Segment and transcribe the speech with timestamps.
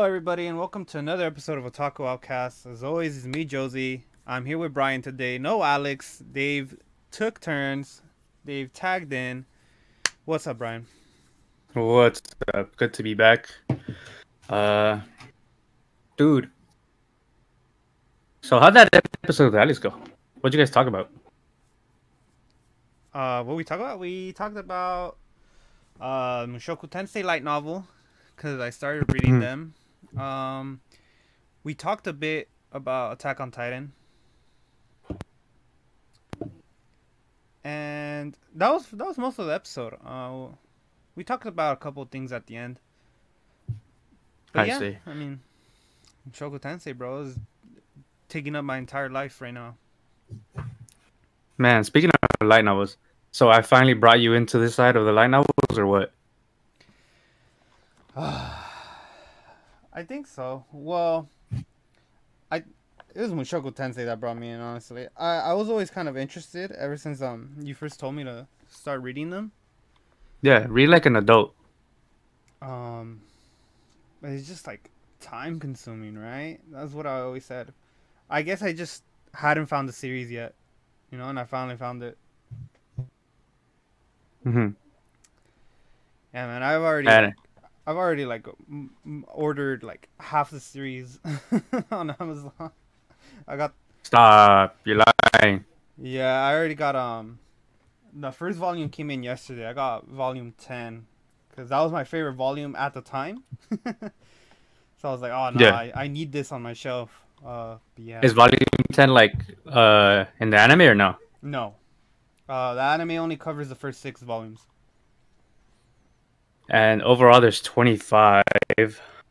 [0.00, 2.64] Hello, everybody, and welcome to another episode of Otaku Outcast.
[2.64, 4.06] As always, it's me, Josie.
[4.26, 5.36] I'm here with Brian today.
[5.36, 6.22] No Alex.
[6.32, 6.74] Dave
[7.10, 8.00] took turns.
[8.46, 9.44] Dave tagged in.
[10.24, 10.86] What's up, Brian?
[11.74, 12.22] What's
[12.54, 12.74] up?
[12.76, 13.50] Good to be back.
[14.48, 15.00] Uh,
[16.16, 16.48] dude.
[18.40, 18.88] So how'd that
[19.22, 19.90] episode of Alex go?
[20.40, 21.10] What'd you guys talk about?
[23.12, 23.98] Uh, what we talk about?
[23.98, 25.18] We talked about
[26.00, 27.86] uh, Mushoku Tensei light novel
[28.34, 29.40] because I started reading Mhm.
[29.40, 29.74] them.
[30.16, 30.80] Um,
[31.62, 33.92] we talked a bit about Attack on Titan,
[37.64, 39.96] and that was that was most of the episode.
[40.04, 40.46] Uh,
[41.14, 42.80] we talked about a couple of things at the end.
[44.52, 44.98] But I yeah, see.
[45.06, 45.40] I mean,
[46.28, 47.38] Mushoku Tensei, bro, is
[48.28, 49.76] taking up my entire life right now.
[51.56, 52.96] Man, speaking of light novels,
[53.32, 56.12] so I finally brought you into this side of the light novels, or what?
[60.00, 60.64] I think so.
[60.72, 61.28] Well,
[62.50, 62.58] I
[63.14, 64.60] it was Mushoku Tensei that brought me in.
[64.60, 68.24] Honestly, I I was always kind of interested ever since um you first told me
[68.24, 69.52] to start reading them.
[70.42, 71.54] Yeah, read like an adult.
[72.62, 73.20] Um,
[74.22, 76.58] but it's just like time consuming, right?
[76.72, 77.72] That's what I always said.
[78.30, 79.02] I guess I just
[79.34, 80.54] hadn't found the series yet,
[81.10, 82.16] you know, and I finally found it.
[84.44, 84.70] hmm
[86.34, 87.24] Yeah, man, I've already
[87.90, 91.18] I've already like m- ordered like half the series
[91.90, 92.70] on Amazon.
[93.48, 93.74] I got
[94.04, 95.02] stop, you're
[95.42, 95.64] lying.
[95.98, 97.38] Yeah, I already got um
[98.12, 99.66] the first volume came in yesterday.
[99.66, 101.06] I got volume 10
[101.56, 103.42] cuz that was my favorite volume at the time.
[103.84, 105.72] so I was like, "Oh no, Yeah.
[105.72, 107.10] I, I need this on my shelf."
[107.44, 108.20] Uh yeah.
[108.22, 108.58] Is volume
[108.92, 109.34] ten like
[109.68, 111.16] uh in the anime or no?
[111.42, 111.74] no.
[112.48, 114.66] Uh the anime only covers the first 6 volumes.
[116.70, 118.44] And overall, there's 25.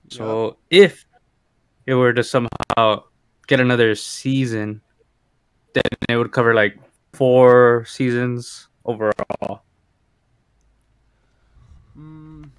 [0.09, 1.05] So if
[1.85, 3.03] it were to somehow
[3.47, 4.81] get another season,
[5.73, 6.77] then it would cover like
[7.13, 9.63] four seasons overall.
[11.97, 12.49] Mm,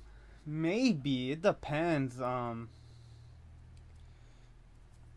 [0.47, 2.21] maybe it depends.
[2.21, 2.69] Um,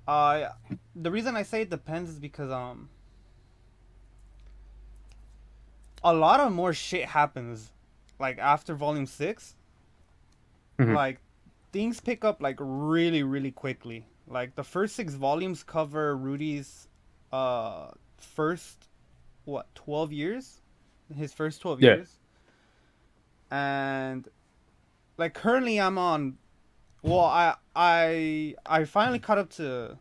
[0.08, 0.50] uh,
[0.96, 2.90] the reason I say it depends is because um,
[6.04, 7.73] a lot of more shit happens,
[8.26, 9.56] like after volume 6
[10.80, 10.96] Mhm.
[10.96, 11.20] Like,
[11.72, 14.08] things pick up like really, really quickly.
[14.28, 16.88] Like the first six volumes cover Rudy's,
[17.32, 18.90] uh, first,
[19.46, 20.62] what twelve years,
[21.24, 21.96] his first twelve Yeah.
[21.96, 22.20] years
[23.52, 24.28] and
[25.18, 26.38] like currently I'm on
[27.04, 29.98] well I I I finally caught up to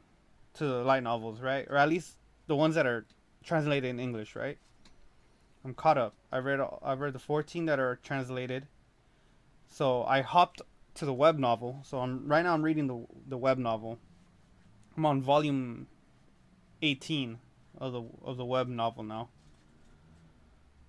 [0.55, 1.67] to light novels, right?
[1.69, 2.17] Or at least
[2.47, 3.05] the ones that are
[3.45, 4.59] translated in English, right?
[5.65, 6.15] I'm caught up.
[6.33, 8.67] I read I read the 14 that are translated.
[9.69, 10.63] So I hopped
[10.95, 11.81] to the web novel.
[11.85, 13.99] So I'm right now I'm reading the the web novel.
[14.97, 15.87] I'm on volume
[16.81, 17.39] 18
[17.79, 19.29] of the of the web novel now.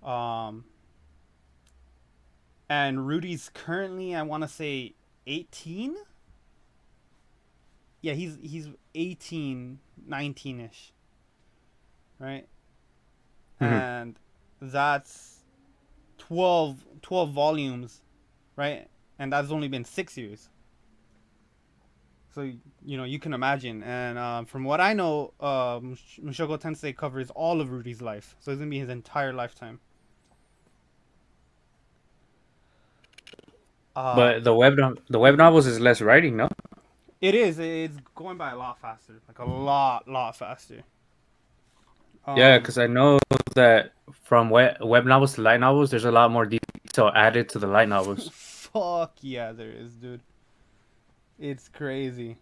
[0.02, 0.64] Um
[2.68, 4.94] and Rudy's currently I want to say
[5.26, 5.94] 18.
[8.00, 9.78] Yeah, he's he's 18,
[10.08, 10.90] 19ish.
[12.18, 12.46] Right?
[13.60, 13.66] Mhm.
[13.66, 14.18] And
[14.60, 15.33] that's
[16.28, 18.02] 12 12 volumes,
[18.56, 18.88] right?
[19.18, 20.48] And that's only been 6 years.
[22.34, 22.42] So
[22.84, 23.82] you know, you can imagine.
[23.82, 28.36] And um, from what I know, uh, Mush- Mushoku Tensei covers all of Rudy's life.
[28.40, 29.80] So it's gonna be his entire lifetime.
[33.96, 36.48] Uh, But the web no- the web novels is less writing, no?
[37.20, 37.58] it is.
[37.58, 40.82] It's going by a lot faster, like a lot, lot faster.
[42.26, 43.18] Yeah, Um, because I know
[43.54, 43.92] that
[44.24, 47.66] from web web novels to light novels, there's a lot more detail added to the
[47.66, 48.30] light novels.
[48.32, 50.20] fuck yeah, there is, dude.
[51.38, 52.36] It's crazy.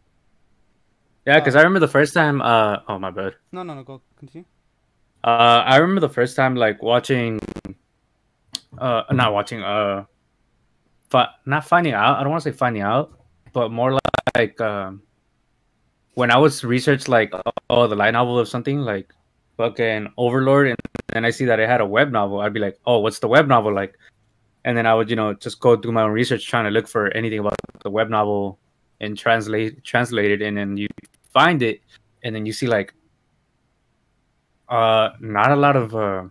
[1.27, 2.41] Yeah, because I remember the first time.
[2.41, 3.35] Uh, oh my bad.
[3.53, 3.83] No, no, no.
[3.83, 4.47] Go continue.
[5.25, 7.39] Uh, I remember the first time like watching,
[8.79, 10.05] uh, not watching, uh,
[11.11, 12.19] but not finding out.
[12.19, 13.21] I don't want to say finding out,
[13.53, 13.99] but more
[14.35, 15.03] like um,
[16.15, 17.33] when I was research like
[17.71, 19.13] oh the light novel of something like
[19.63, 20.79] fucking Overlord, and
[21.13, 22.41] then I see that it had a web novel.
[22.41, 23.97] I'd be like, oh, what's the web novel like?
[24.65, 26.89] And then I would you know just go do my own research trying to look
[26.89, 28.59] for anything about the web novel
[29.01, 30.89] and translate translate it, and then you
[31.33, 31.81] find it,
[32.25, 32.95] and then you see like
[34.69, 36.25] uh, not a lot of uh,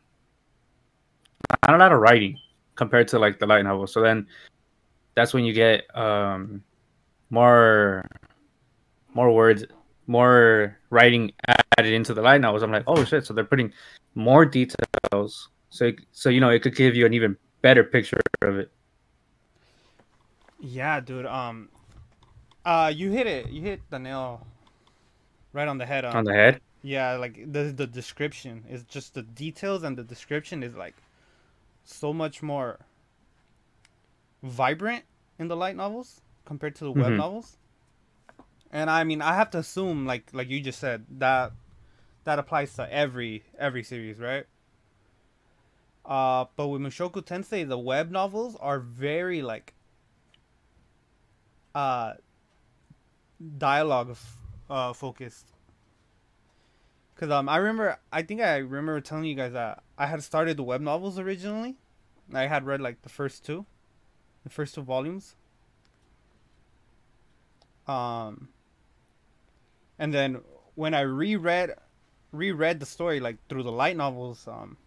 [1.68, 2.38] not a lot of writing
[2.75, 3.88] compared to like the light novel.
[3.88, 4.27] So then
[5.16, 6.63] that's when you get um
[7.30, 8.07] more
[9.13, 9.63] more words,
[10.07, 11.31] more writing
[11.81, 12.63] added into the light novels.
[12.63, 13.25] I'm like, oh shit!
[13.25, 13.74] So they're putting
[14.16, 15.50] more details.
[15.69, 18.72] So it- so you know it could give you an even better picture of it.
[20.60, 21.25] Yeah, dude.
[21.25, 21.69] Um,
[22.66, 23.50] Uh, you hit it.
[23.50, 24.45] You hit the nail
[25.54, 26.06] right on the head.
[26.06, 26.62] Um, on the head.
[26.83, 30.95] Yeah, like the the description is just the details and the description is like
[31.84, 32.80] so much more
[34.44, 35.06] vibrant
[35.39, 37.18] in the light novels compared to the web Mhm.
[37.18, 37.57] novels.
[38.72, 41.54] And I mean, I have to assume like like you just said that
[42.23, 44.45] that applies to every every series, right?
[46.06, 49.73] Uh, but with Mushoku Tensei, the web novels are very like
[51.73, 52.13] uh
[53.57, 54.18] dialogue
[54.69, 55.47] uh focused.
[57.15, 60.57] Cause um I remember I think I remember telling you guys that I had started
[60.57, 61.77] the web novels originally.
[62.33, 63.65] I had read like the first two,
[64.44, 65.35] the first two volumes.
[67.88, 68.50] Um.
[70.00, 70.41] And then
[70.74, 71.75] when I reread,
[72.31, 74.78] reread the story like through the light novels, um,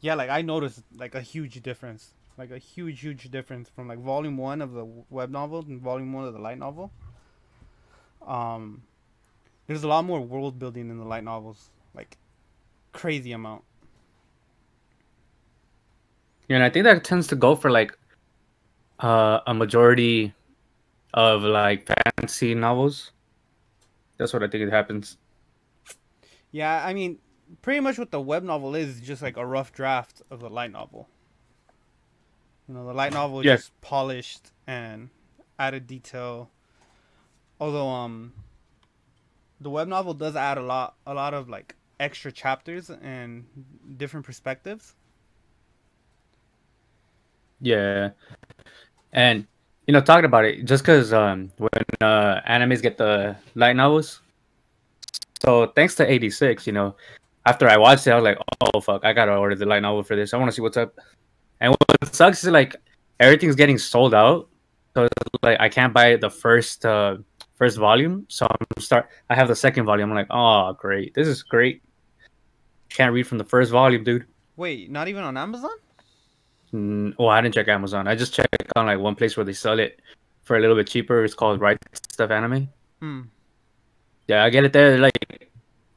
[0.00, 3.98] yeah, like I noticed like a huge difference, like a huge, huge difference from like
[3.98, 6.90] volume one of the web novel and volume one of the light novel.
[8.26, 8.82] Um,
[9.66, 12.16] there's a lot more world building in the light novels, like
[12.92, 13.62] crazy amount.
[16.48, 17.96] Yeah, and I think that tends to go for like
[19.00, 20.32] uh, a majority
[21.14, 21.86] of like
[22.16, 23.12] fantasy novels.
[24.16, 25.16] That's what I think it happens.
[26.50, 27.18] Yeah, I mean,
[27.62, 30.72] pretty much what the web novel is just like a rough draft of the light
[30.72, 31.08] novel.
[32.68, 33.56] You know, the light novel is Yeah.
[33.56, 35.10] just polished and
[35.58, 36.50] added detail.
[37.60, 38.32] Although um
[39.60, 43.46] the web novel does add a lot a lot of like extra chapters and
[43.96, 44.94] different perspectives.
[47.60, 48.10] Yeah,
[49.12, 49.46] and
[49.86, 51.70] you know, talking about it, just because um, when
[52.00, 54.20] uh, animes get the light novels,
[55.42, 56.96] so thanks to eighty six, you know,
[57.46, 60.02] after I watched it, I was like, oh fuck, I gotta order the light novel
[60.02, 60.34] for this.
[60.34, 60.94] I want to see what's up.
[61.60, 62.76] And what sucks is like
[63.20, 64.48] everything's getting sold out,
[64.94, 65.12] so it's
[65.42, 67.16] like I can't buy the first uh,
[67.56, 68.26] first volume.
[68.28, 69.08] So I'm start.
[69.30, 70.10] I have the second volume.
[70.10, 71.82] I'm like, oh great, this is great.
[72.90, 74.26] Can't read from the first volume, dude.
[74.56, 75.70] Wait, not even on Amazon?
[76.72, 78.08] Mm, well, I didn't check Amazon.
[78.08, 80.00] I just checked on like one place where they sell it
[80.44, 81.24] for a little bit cheaper.
[81.24, 82.68] It's called Right Stuf Anime.
[83.00, 83.22] Hmm.
[84.26, 85.17] Yeah, I get it there like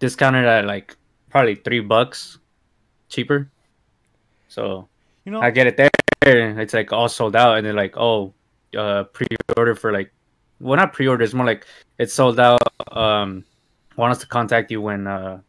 [0.02, 0.98] discounted at like
[1.30, 2.40] probably three bucks
[3.08, 3.50] cheaper.
[4.50, 4.90] So
[5.24, 6.60] You know, I get it there.
[6.60, 8.34] It's like all sold out, and they're like, oh,
[8.78, 10.12] uh, pre-order for like,
[10.60, 11.24] well, not pre-order.
[11.24, 11.66] It's more like
[11.98, 12.60] it's sold out.
[12.92, 13.46] Um,
[13.96, 15.40] want us to contact you when uh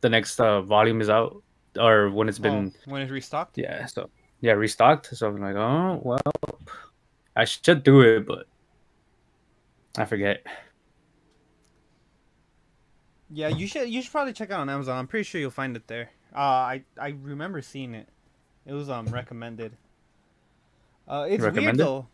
[0.00, 1.42] the next uh, volume is out
[1.78, 3.56] or when it's been oh, when it's restocked.
[3.56, 4.10] yeah so
[4.40, 6.20] yeah restocked so i'm like oh well
[7.36, 8.46] i should do it but
[9.96, 10.44] i forget
[13.34, 14.98] Yeah, you should you should probably check it out on Amazon.
[14.98, 16.10] I'm pretty sure you'll find it there.
[16.34, 18.08] Uh, I I remember seeing it.
[18.66, 19.72] It was um recommended.
[21.08, 22.06] Uh, it's weird though.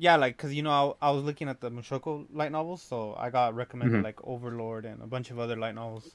[0.00, 3.14] Yeah, like cause you know I, I was looking at the Mushoku light novels, so
[3.18, 4.04] I got recommended Mhm.
[4.04, 6.14] like Overlord and a bunch of other light novels.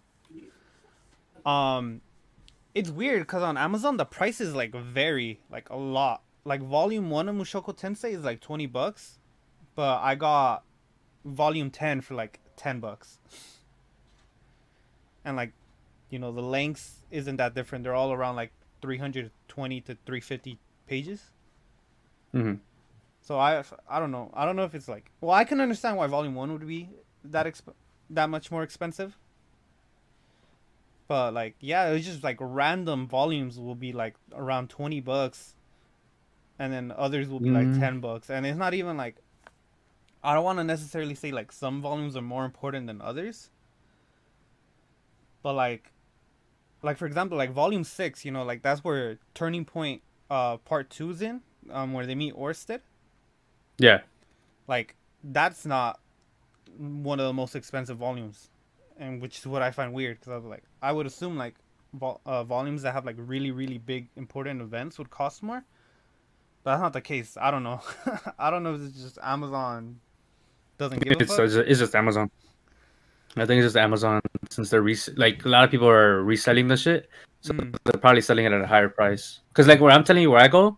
[1.46, 2.02] Um,
[2.74, 6.22] it's weird cause on Amazon the prices like vary like a lot.
[6.46, 9.20] Like volume one of Mushoku Tensei is like twenty bucks,
[9.76, 10.64] but I got
[11.26, 13.20] volume ten for like ten bucks.
[15.26, 15.54] And like,
[16.10, 17.84] you know, the lengths isn't that different.
[17.84, 18.52] They're all around like
[18.82, 21.32] three hundred twenty to three fifty pages.
[22.32, 22.56] hmm
[23.22, 24.30] So I I don't know.
[24.34, 26.90] I don't know if it's like well, I can understand why volume 1 would be
[27.24, 27.74] that exp-
[28.10, 29.18] that much more expensive.
[31.08, 35.56] But like yeah, it's just like random volumes will be like around 20 bucks
[36.60, 37.80] and then others will be like Mm.
[37.80, 39.18] 10 bucks and it's not even like
[40.24, 43.50] I don't want to necessarily say like some volumes are more important than others.
[45.44, 45.92] But like
[46.82, 50.90] like for example, like volume 6, you know, like that's where Turning Point uh part
[50.90, 52.80] 2's in, um where they meet Orsted.
[53.78, 54.02] Yeah.
[54.68, 56.00] Like that's not
[56.78, 58.50] one of the most expensive volumes
[58.98, 61.54] and which is what i find weird because i was like i would assume like
[61.94, 65.64] vol- uh, volumes that have like really really big important events would cost more.
[66.64, 67.38] But that's not the case.
[67.40, 67.82] I don't know.
[68.40, 70.00] I don't know if it's just amazon
[70.78, 71.40] doesn't give a fuck.
[71.40, 72.32] it's it's just amazon
[73.38, 76.68] i think it's just amazon since they're res- like a lot of people are reselling
[76.68, 77.10] the shit
[77.42, 77.76] so Mm.
[77.84, 80.42] they're probably selling it at a higher price because like where i'm telling you where
[80.42, 80.78] i go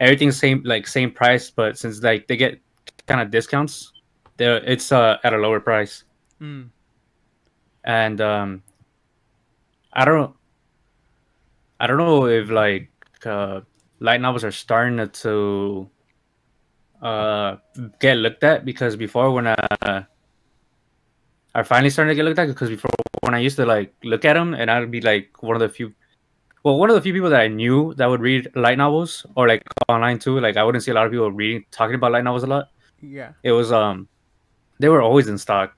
[0.00, 2.58] everything's same like same price but since like they get
[3.06, 3.92] kind of discounts
[4.36, 6.04] they're it's uh at a lower price
[6.40, 6.68] Mm.
[7.84, 8.62] and um
[9.92, 10.34] i don't
[11.80, 12.90] i don't know if like
[13.26, 13.60] uh
[14.00, 15.88] light novels are starting to
[17.02, 17.56] uh
[18.00, 20.04] get looked at because before when uh
[21.54, 22.90] are finally starting to get looked at because before
[23.22, 25.68] when i used to like look at them and i'd be like one of the
[25.68, 25.92] few
[26.64, 29.46] well one of the few people that i knew that would read light novels or
[29.48, 32.24] like online too like i wouldn't see a lot of people reading talking about light
[32.24, 32.68] novels a lot
[33.00, 34.08] yeah it was um
[34.80, 35.72] they were always in stock,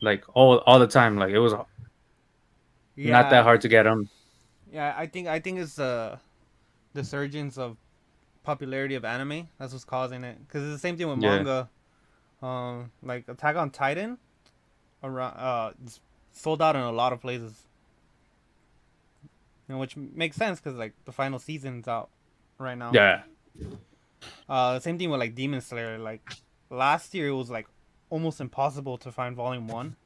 [0.00, 1.16] like all all the time.
[1.16, 1.54] Like it was
[2.96, 3.12] Yeah.
[3.12, 4.08] not that hard to get them.
[4.72, 6.18] Yeah, I think I think it's the
[6.92, 7.76] the surgence of
[8.42, 10.38] popularity of anime that's what's causing it.
[10.46, 11.36] Because it's the same thing with Yeah.
[11.38, 11.70] manga.
[12.42, 14.18] Um, like Attack on Titan,
[15.02, 15.72] around uh,
[16.32, 17.64] sold out in a lot of places.
[19.68, 22.08] You know, which makes sense because like the final season's out
[22.58, 22.92] right now.
[22.92, 23.22] Yeah,
[24.48, 25.98] Uh, same thing with like Demon Slayer.
[25.98, 26.22] Like
[26.70, 27.66] last year, it was like
[28.10, 29.96] almost impossible to find Volume One.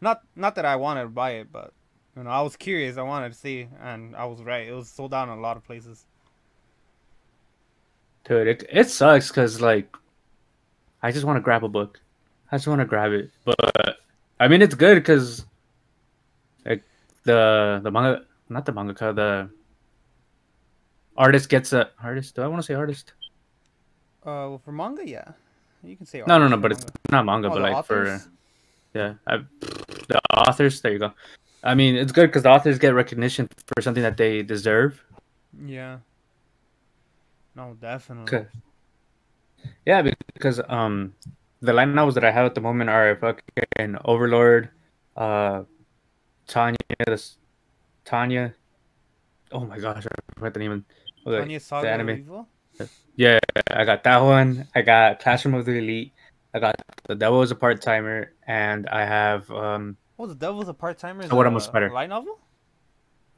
[0.00, 1.72] Not not that I wanted to buy it, but
[2.16, 2.96] you know I was curious.
[2.96, 4.66] I wanted to see, and I was right.
[4.66, 6.06] It was sold out in a lot of places.
[8.24, 9.94] dude, it it sucks because like
[11.02, 12.00] I just want to grab a book.
[12.54, 13.98] I just want to grab it, but
[14.38, 15.44] I mean it's good because
[16.64, 16.84] like
[17.24, 19.50] the the manga, not the mangaka, the
[21.16, 22.36] artist gets a artist.
[22.36, 23.12] Do I want to say artist?
[24.22, 25.32] Uh, well, for manga, yeah,
[25.82, 26.22] you can say.
[26.24, 28.22] No, no, no, but it's not manga, Oh, but like authors?
[28.22, 28.30] for
[28.94, 29.38] yeah, I,
[30.06, 30.80] the authors.
[30.80, 31.12] There you go.
[31.64, 35.02] I mean, it's good because the authors get recognition for something that they deserve.
[35.66, 35.98] yeah.
[37.56, 38.46] No, definitely.
[39.86, 40.02] Yeah,
[40.34, 41.14] because um,
[41.64, 44.68] the light novels that I have at the moment are fucking Overlord,
[45.16, 45.64] uh,
[46.46, 47.38] Tanya, this
[48.04, 48.54] Tanya.
[49.52, 50.72] Oh my gosh, I forgot the name.
[51.26, 52.08] of the- Tanya Saga anime.
[52.10, 52.48] of Evil.
[53.16, 53.38] Yeah,
[53.70, 54.66] I got that one.
[54.74, 56.12] I got Classroom of the Elite.
[56.52, 56.74] I got
[57.06, 60.98] The Devil is a Part Timer, and I have um, Oh, the Devil's a part
[60.98, 61.26] timer.
[61.28, 61.90] What I'm a spider.
[61.90, 62.38] Light novel.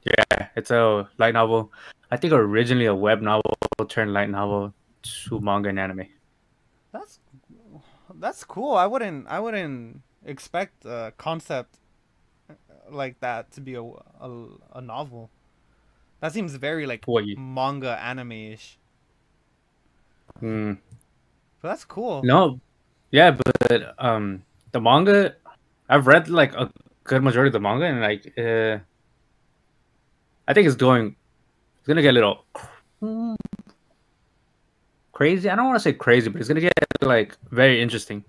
[0.05, 1.73] yeah, it's a light novel.
[2.11, 3.53] I think originally a web novel
[3.89, 6.07] turned light novel to manga and anime.
[6.93, 7.19] That's
[8.21, 8.75] that's cool.
[8.75, 11.79] I wouldn't I wouldn't expect a concept
[12.91, 15.31] like that to be a a, a novel.
[16.21, 17.37] That seems very like What you?
[17.37, 18.79] manga anime ish.
[20.43, 20.79] Mm.
[21.61, 22.23] But that's cool.
[22.23, 22.61] No,
[23.11, 24.43] yeah, but um,
[24.73, 25.35] the manga,
[25.89, 26.71] I've read like a
[27.05, 28.79] good majority of the manga, and like, uh,
[30.49, 31.17] I think it's going,
[31.79, 32.45] it's gonna get a little
[35.17, 35.49] crazy.
[35.49, 38.23] I don't want to say crazy, but it's gonna get like very interesting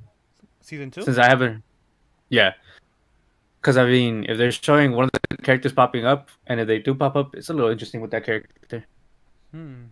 [0.61, 1.01] Season two.
[1.01, 1.61] since I haven't,
[2.29, 2.53] yeah.
[3.59, 6.79] Because I mean, if they're showing one of the characters popping up, and if they
[6.79, 8.85] do pop up, it's a little interesting with that character.
[9.51, 9.91] Hmm.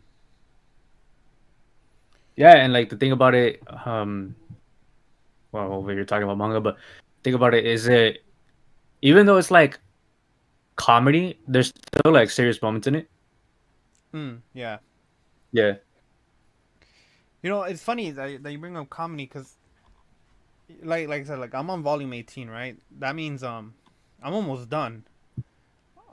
[2.38, 4.34] Yeah, and like the thing about it, um,
[5.52, 6.78] well, over you're talking about manga, but
[7.26, 8.24] think about it is it,
[9.02, 9.80] even though it's like
[10.78, 13.10] comedy, there's still like serious moments in it.
[14.14, 14.36] Hmm.
[14.54, 14.78] Yeah.
[15.52, 15.74] Yeah,
[17.46, 19.56] You know, it's funny that, that you bring up comedy because,
[20.82, 22.76] like, like I said, like I'm on volume 18, right?
[22.98, 23.76] That means um,
[24.24, 25.04] I'm almost done.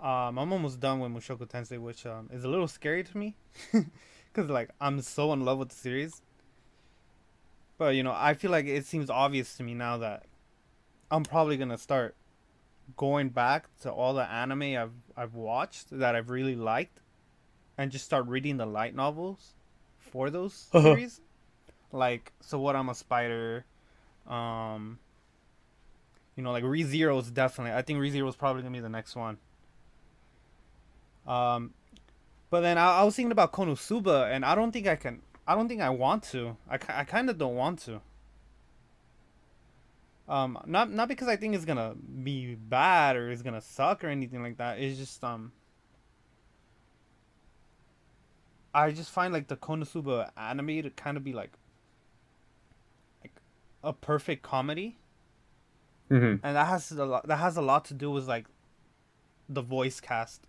[0.02, 3.34] Um, I'm almost done with Mushoku Tensei, which um is a little scary to me,
[3.72, 6.20] because like I'm so in love with the series.
[7.78, 10.26] But you know, I feel like it seems obvious to me now that
[11.10, 12.14] I'm probably gonna start
[12.98, 17.00] going back to all the anime I've I've watched that I've really liked,
[17.78, 19.54] and just start reading the light novels
[20.12, 20.94] for those Uh-huh.
[20.94, 21.20] series.
[21.90, 22.76] Like, so what?
[22.76, 23.64] I'm a spider.
[24.28, 24.98] Um,
[26.36, 27.72] you know, like ReZero is definitely.
[27.76, 29.38] I think ReZero is probably gonna be the next one.
[31.26, 31.72] Um,
[32.50, 35.22] but then I, I was thinking about Konosuba, and I don't think I can.
[35.46, 36.56] I don't think I want to.
[36.70, 38.00] I, I kind of don't want to.
[40.28, 44.08] Um, not not because I think it's gonna be bad or it's gonna suck or
[44.08, 44.78] anything like that.
[44.78, 45.52] It's just um.
[48.74, 51.52] I just find like the Konosuba anime to kind of be like
[53.22, 53.32] like
[53.82, 54.98] a perfect comedy,
[56.08, 57.26] hmm and that has a lot.
[57.26, 58.46] That has a lot to do with like
[59.48, 60.46] the voice cast.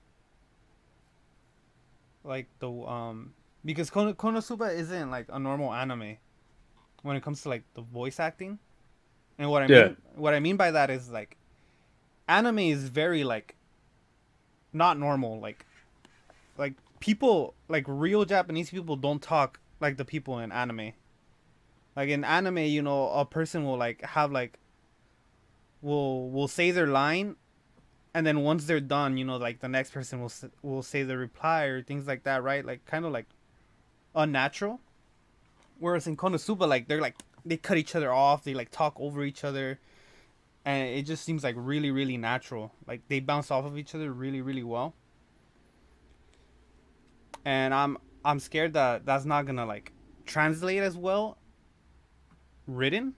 [2.23, 3.33] Like the um,
[3.65, 6.17] because Kono- Konosuba isn't like a normal anime
[7.01, 8.59] when it comes to like the voice acting,
[9.37, 9.89] and what I Yeah.
[9.89, 11.37] mean what I mean by that is like
[12.27, 13.55] anime is very like
[14.71, 15.65] not normal like
[16.57, 16.73] like
[17.03, 20.93] people like real Japanese people don't talk like the people in anime.
[21.98, 24.57] Like in anime, you know, a person will like have like
[25.81, 27.36] will will say their line
[28.13, 30.31] and then once they're done, you know, like the next person will
[30.62, 32.65] will say the reply or things like that, right?
[32.65, 33.27] Like kind of like
[34.15, 34.79] unnatural.
[35.79, 39.25] Whereas in Konosuba like they're like they cut each other off, they like talk over
[39.25, 39.77] each other
[40.63, 42.72] and it just seems like really really natural.
[42.88, 44.93] Like they bounce off of each other really really well.
[47.45, 49.91] And I'm I'm scared that that's not going to like
[50.25, 51.38] translate as well
[52.67, 53.13] written.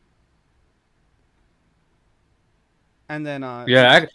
[3.07, 4.01] And then uh yeah.
[4.01, 4.07] I,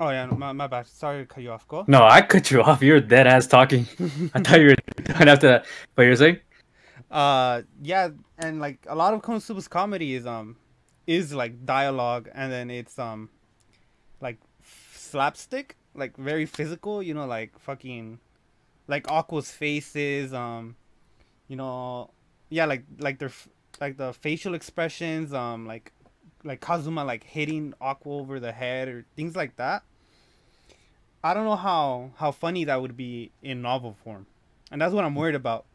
[0.00, 0.86] Oh yeah, my, my bad.
[0.86, 1.66] Sorry to cut you off.
[1.66, 1.84] Go.
[1.88, 2.82] no, I cut you off.
[2.82, 3.86] You're dead ass talking.
[4.34, 5.66] I thought you were done after that.
[5.96, 6.38] But you're saying,
[7.10, 10.56] Uh, yeah, and like a lot of Konosuba's comedy is um,
[11.08, 13.28] is like dialogue, and then it's um,
[14.20, 17.02] like slapstick, like very physical.
[17.02, 18.20] You know, like fucking,
[18.88, 20.32] like Aqua's faces.
[20.34, 20.74] Um,
[21.46, 22.10] you know,
[22.50, 23.30] yeah, like like their
[23.80, 25.32] like the facial expressions.
[25.32, 25.92] Um, like
[26.42, 29.84] like Kazuma like hitting Aqua over the head or things like that.
[31.22, 34.26] I don't know how how funny that would be in novel form,
[34.70, 35.66] and that's what I'm worried about.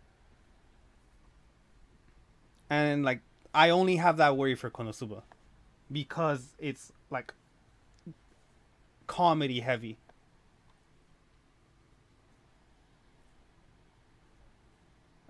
[2.69, 3.21] And like
[3.53, 5.21] I only have that worry for Konosuba,
[5.91, 7.33] because it's like
[9.05, 9.97] comedy heavy.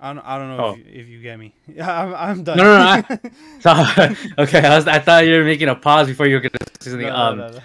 [0.03, 0.71] I don't, I don't know Oh.
[0.73, 1.53] if, you, if you get me.
[1.67, 2.57] Yeah, I'm, I'm done.
[2.57, 3.29] No, no, no,
[3.61, 3.71] So,
[4.43, 6.89] okay, I, was, I thought you were making a pause before you were gonna say
[6.91, 7.07] something.
[7.07, 7.59] No, no, um, no, no.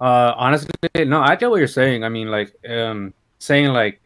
[0.00, 0.70] Uh, honestly,
[1.04, 2.04] no, I get what you're saying.
[2.04, 4.00] I mean, like, um, saying like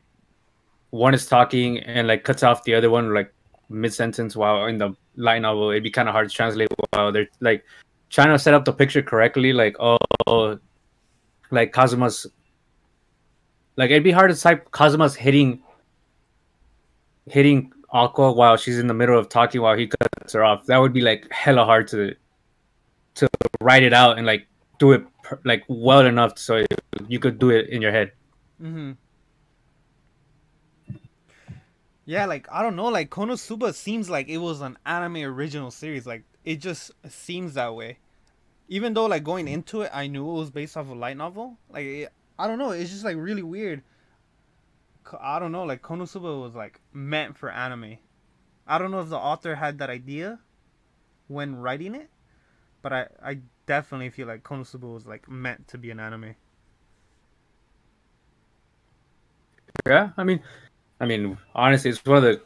[0.90, 3.32] one is talking and like cuts off the other one like
[3.68, 7.12] mid sentence while in the light novel, it'd be kind of hard to translate while
[7.12, 7.64] they're like
[8.10, 9.52] trying to set up the picture correctly.
[9.52, 9.98] Like, oh,
[11.50, 12.26] like Kazuma's,
[13.76, 15.62] like it'd be hard to type Kazuma's hitting,
[17.26, 20.66] hitting Aqua while she's in the middle of talking while he cuts her off.
[20.66, 22.14] That would be like hella hard to,
[23.14, 23.28] to
[23.60, 24.46] write it out and like
[24.78, 25.04] do it
[25.44, 26.64] like well enough so
[27.08, 28.12] you could do it in your head.
[28.60, 28.92] Mm-hmm.
[32.04, 36.06] Yeah, like I don't know, like Konosuba seems like it was an anime original series.
[36.06, 37.98] Like it just seems that way.
[38.68, 41.58] Even though like going into it, I knew it was based off a light novel.
[41.70, 43.82] Like it, I don't know, it's just like really weird.
[45.20, 47.98] I don't know, like Konosuba was like meant for anime.
[48.66, 50.38] I don't know if the author had that idea
[51.28, 52.10] when writing it,
[52.82, 56.34] but I I definitely feel like Konosuba was like meant to be an anime.
[59.86, 60.40] Yeah, I mean,
[61.00, 62.40] I mean, honestly, it's one of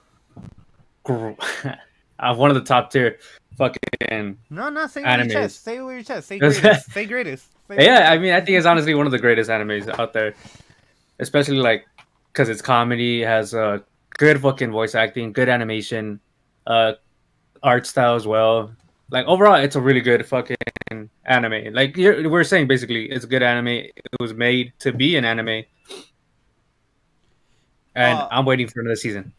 [1.04, 1.78] the,
[2.18, 3.18] uh, one of the top tier
[3.56, 4.38] fucking.
[4.48, 5.64] No, no, say it with your chest.
[5.64, 6.28] Say it with your chest.
[6.28, 6.92] Say greatest.
[6.92, 7.46] say greatest.
[7.68, 10.34] Say Yeah, I mean, I think it's honestly one of the greatest animes out there,
[11.18, 11.84] especially like
[12.36, 13.78] because it's comedy, has uh,
[14.18, 16.20] good fucking voice acting, good animation,
[16.66, 16.92] uh,
[17.62, 18.72] art style as well.
[19.10, 20.56] Like overall, it's a really good fucking
[21.24, 21.72] anime.
[21.72, 23.68] Like you're, we're saying, basically, it's a good anime.
[23.68, 25.64] It was made to be an anime,
[27.94, 29.32] and Uh, I'm waiting for another season.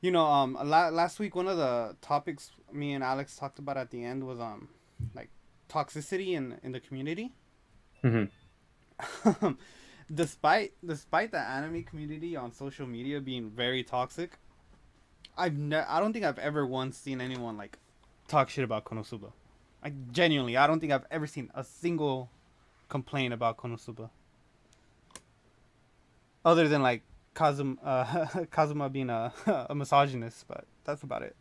[0.00, 3.76] You know, um, la- last week one of the topics me and Alex talked about
[3.76, 4.68] at the end was um,
[5.14, 5.28] like
[5.68, 7.34] toxicity in in the community.
[8.02, 8.30] Mhm.
[10.12, 14.38] despite despite the anime community on social media being very toxic,
[15.36, 17.78] I've ne- I don't think I've ever once seen anyone like
[18.26, 19.32] talk shit about Konosuba.
[19.82, 22.30] Like genuinely, I don't think I've ever seen a single
[22.88, 24.10] complaint about Konosuba.
[26.44, 27.02] Other than like
[27.34, 29.32] Kazuma, uh, Kazuma being a,
[29.70, 31.36] a misogynist, but that's about it.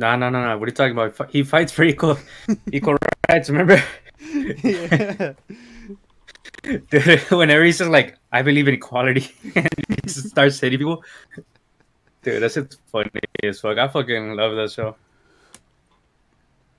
[0.00, 0.58] No, no, no, no.
[0.58, 1.30] What are you talking about?
[1.30, 2.18] He fights for equal
[2.72, 2.96] equal
[3.28, 3.50] rights.
[3.50, 3.82] Remember,
[4.62, 5.34] yeah.
[6.64, 11.02] Dude, whenever he's just like, "I believe in equality," and he just starts hitting people.
[12.22, 13.10] Dude, that's just funny
[13.42, 13.76] as fuck.
[13.78, 14.96] I fucking love that show.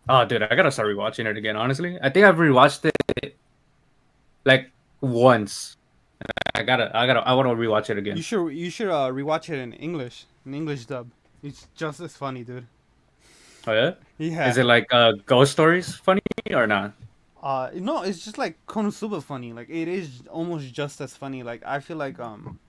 [0.09, 1.55] Oh, dude, I gotta start rewatching it again.
[1.55, 2.89] Honestly, I think I've rewatched
[3.21, 3.35] it
[4.43, 4.71] like
[5.01, 5.77] once.
[6.55, 8.15] I gotta, I gotta, I want to rewatch it again.
[8.17, 11.09] You should you should uh, rewatch it in English, in English dub.
[11.43, 12.65] It's just as funny, dude.
[13.67, 14.49] Oh yeah, Yeah.
[14.49, 16.21] is it like uh, ghost stories funny
[16.51, 16.93] or not?
[17.45, 19.53] Uh, no, it's just like Konosuba funny.
[19.53, 21.43] Like it is almost just as funny.
[21.43, 22.59] Like I feel like um,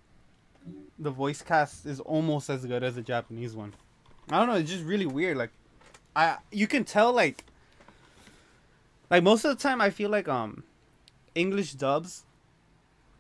[0.98, 3.72] the voice cast is almost as good as the Japanese one.
[4.30, 4.54] I don't know.
[4.56, 5.38] It's just really weird.
[5.38, 5.50] Like,
[6.14, 7.46] I you can tell like,
[9.08, 10.62] like most of the time I feel like um,
[11.34, 12.24] English dubs.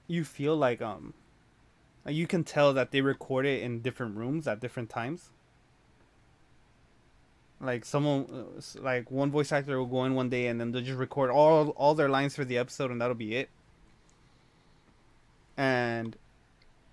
[0.08, 1.14] You feel like um,
[2.06, 5.30] you can tell that they record it in different rooms at different times.
[7.60, 10.82] Like someone, uh, like one voice actor will go in one day and then they'll
[10.82, 13.48] just record all all their lines for the episode and that'll be it.
[15.56, 16.16] And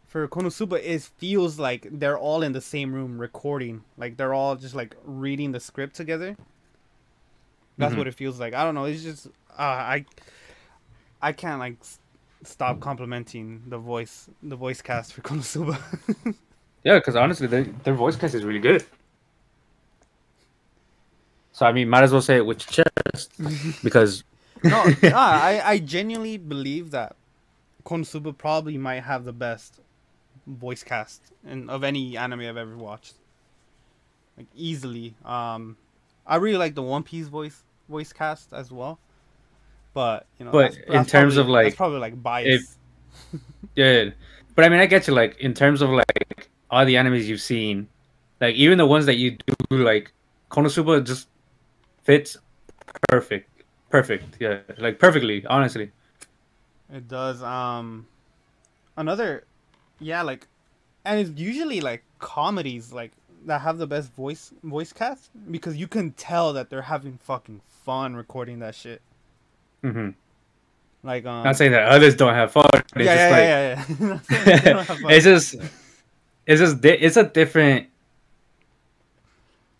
[0.07, 3.83] for Konosuba, it feels like they're all in the same room recording.
[3.97, 6.37] Like they're all just like reading the script together.
[7.77, 7.97] That's Mhm.
[7.97, 8.53] what it feels like.
[8.53, 8.85] I don't know.
[8.85, 10.05] It's just uh, I
[11.21, 11.99] I can't like s-
[12.43, 15.77] stop complimenting the voice the voice cast for Konosuba.
[16.83, 18.85] Yeah, because honestly, they, their voice cast is really good.
[21.53, 23.31] So I mean, might as well say it with your chest
[23.83, 24.23] because
[24.63, 27.15] no, nah, I I genuinely believe that
[27.85, 29.79] Konosuba probably might have the best
[30.47, 33.13] voice cast in, of any anime I've ever watched.
[34.37, 35.13] Like easily.
[35.23, 35.77] Um,
[36.25, 38.99] I really like the One Piece voice voice cast as well.
[39.93, 42.77] But you know, But in terms of, like, that's probably like bias.
[43.75, 44.05] yeah,
[44.55, 45.13] but I mean, I get you.
[45.13, 47.87] Like in terms of like all the animes you've seen,
[48.41, 49.37] like even the ones that you
[49.69, 50.11] do, like
[50.49, 51.27] Konosuba, just
[52.03, 52.37] fits
[53.09, 53.49] perfect,
[53.89, 54.37] perfect.
[54.39, 55.45] Yeah, like perfectly.
[55.45, 55.91] Honestly,
[56.93, 57.41] It does.
[57.41, 58.07] Um,
[58.97, 59.43] another,
[59.99, 60.47] yeah, like,
[61.05, 63.11] and it's usually like comedies like
[63.45, 67.61] that have the best voice voice cast because you can tell that they're having fucking
[67.85, 69.01] fun recording that shit.
[69.83, 70.09] Mm hmm
[71.03, 72.69] Like, um, not saying that others don't have fun.
[72.73, 75.11] It's yeah, just yeah, like, yeah, yeah, Not saying that they don't have fun.
[75.11, 75.55] it's just,
[76.45, 77.87] it's just, di- it's a different.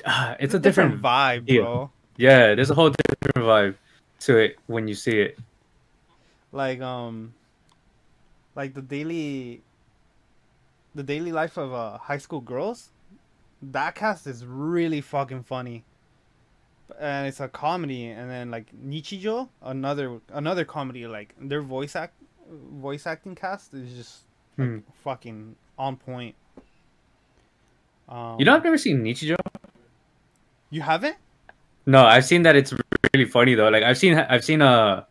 [0.04, 1.64] Uh, it's a different, vibe, deal.
[1.64, 1.92] bro.
[2.18, 3.76] Yeah, there's a whole different vibe
[4.22, 5.38] to it when you see it.
[6.52, 7.34] Like, um,
[8.56, 9.62] like the daily,
[10.94, 12.90] the daily life of uh, high school girls.
[13.62, 15.84] That cast is really fucking funny.
[17.00, 21.08] And it's a comedy, and then like Nichijou, another another comedy.
[21.08, 22.14] Like their voice act,
[22.52, 24.24] voice acting cast is just
[24.58, 24.78] like, Hmm.
[25.04, 26.36] fucking on point.
[28.08, 29.38] Um, You know, I've never seen Nichijou.
[30.70, 31.16] you haven't?
[31.86, 32.74] No, I've seen that it's
[33.14, 33.70] really funny though.
[33.70, 35.06] Like I've seen, I've seen a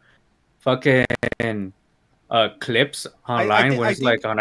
[0.60, 1.06] fucking
[2.30, 4.38] uh clips online when I it's think- like on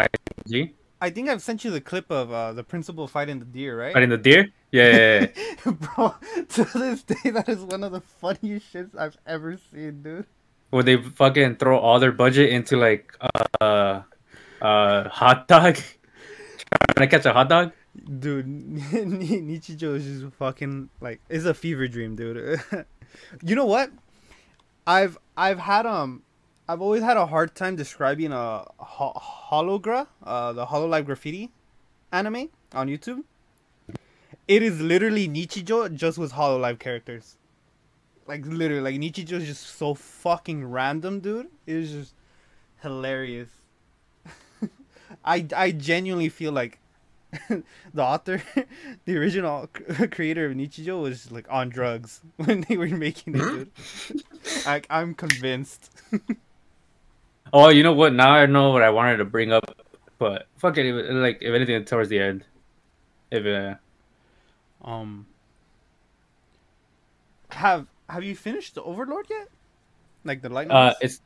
[0.48, 0.72] IG.
[1.00, 3.92] I think I've sent you the clip of uh, the principal fighting the deer, right?
[3.92, 5.26] Fighting the deer, yeah, yeah,
[5.66, 5.72] yeah.
[5.96, 6.14] Bro,
[6.50, 10.26] to this day, that is one of the funniest shits I've ever seen, dude.
[10.70, 13.12] where they fucking throw all their budget into like
[13.60, 14.02] uh
[14.62, 15.74] uh hot dog
[16.94, 21.86] trying to catch a hot dog Dude, Nichijou is just fucking like it's a fever
[21.88, 22.60] dream, dude.
[23.42, 23.90] you know what?
[24.86, 26.22] I've I've had um
[26.68, 31.50] I've always had a hard time describing a ho- hologra, uh, the Hololive Graffiti
[32.10, 33.24] anime on YouTube.
[34.48, 37.36] It is literally Nichijou just with Hololive characters.
[38.26, 41.48] Like literally, like Nichijou is just so fucking random, dude.
[41.66, 42.14] It is just
[42.80, 43.48] hilarious.
[45.24, 46.78] I I genuinely feel like
[47.48, 48.42] the author,
[49.04, 49.66] the original
[50.10, 53.70] creator of Nichijou was like on drugs when they were making it, dude.
[54.66, 55.90] I, I'm convinced.
[57.52, 59.76] oh you know what now i know what i wanted to bring up
[60.18, 62.44] but fuck it like if anything towards the end
[63.30, 63.74] if uh
[64.86, 65.26] Um,
[67.50, 69.48] have have you finished the Overlord yet?
[70.24, 71.20] Like the light uh it's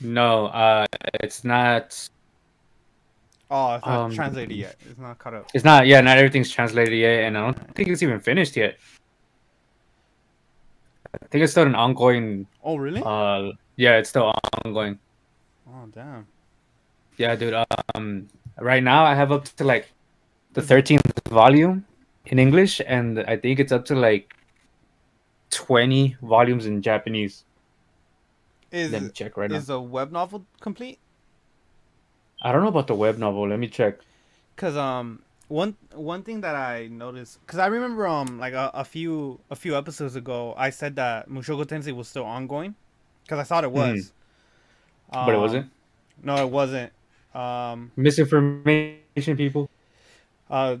[0.00, 0.86] no uh
[1.20, 2.08] it's not
[3.50, 4.76] oh, it's not um, translated yet.
[4.88, 5.50] It's not cut up.
[5.54, 8.76] it's not yeah not everything's translated yet and i don't think it's even finished yet
[11.22, 13.02] i think it's still an ongoing Oh, really?
[13.04, 14.32] uh yeah it's still
[14.64, 14.98] ongoing
[15.68, 16.26] oh, damn.
[17.18, 17.54] Yeah, dude.
[17.94, 18.28] Um,
[18.60, 19.90] right now I have up to like
[20.52, 21.86] the thirteenth volume
[22.26, 24.34] in English, and I think it's up to like
[25.50, 27.44] twenty volumes in Japanese.
[28.70, 29.56] Is Let me check right now.
[29.56, 30.98] is a web novel complete?
[32.40, 33.46] I don't know about the web novel.
[33.48, 33.98] Let me check.
[34.56, 38.84] Cause um one one thing that I noticed, cause I remember um like a, a
[38.84, 42.74] few a few episodes ago, I said that Mushoku Tensei was still ongoing,
[43.28, 44.12] cause I thought it was.
[45.20, 45.70] But it Um, wasn't.
[46.22, 46.92] No, it wasn't.
[47.34, 49.68] Um, Misinformation, people.
[50.50, 50.76] uh,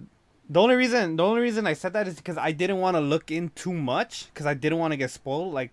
[0.48, 3.00] the only reason the only reason I said that is because I didn't want to
[3.00, 5.52] look in too much, cause I didn't want to get spoiled.
[5.52, 5.72] Like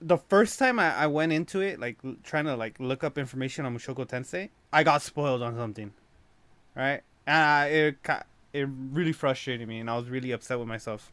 [0.00, 3.66] the first time I, I went into it, like trying to like look up information
[3.66, 5.92] on Mushoku Tensei, I got spoiled on something,
[6.76, 7.02] right?
[7.26, 7.96] And I, it
[8.52, 11.12] it really frustrated me, and I was really upset with myself.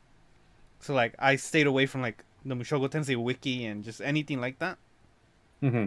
[0.79, 4.59] So like I stayed away from like the Mushoku Tensei wiki and just anything like
[4.59, 4.77] that.
[5.61, 5.85] hmm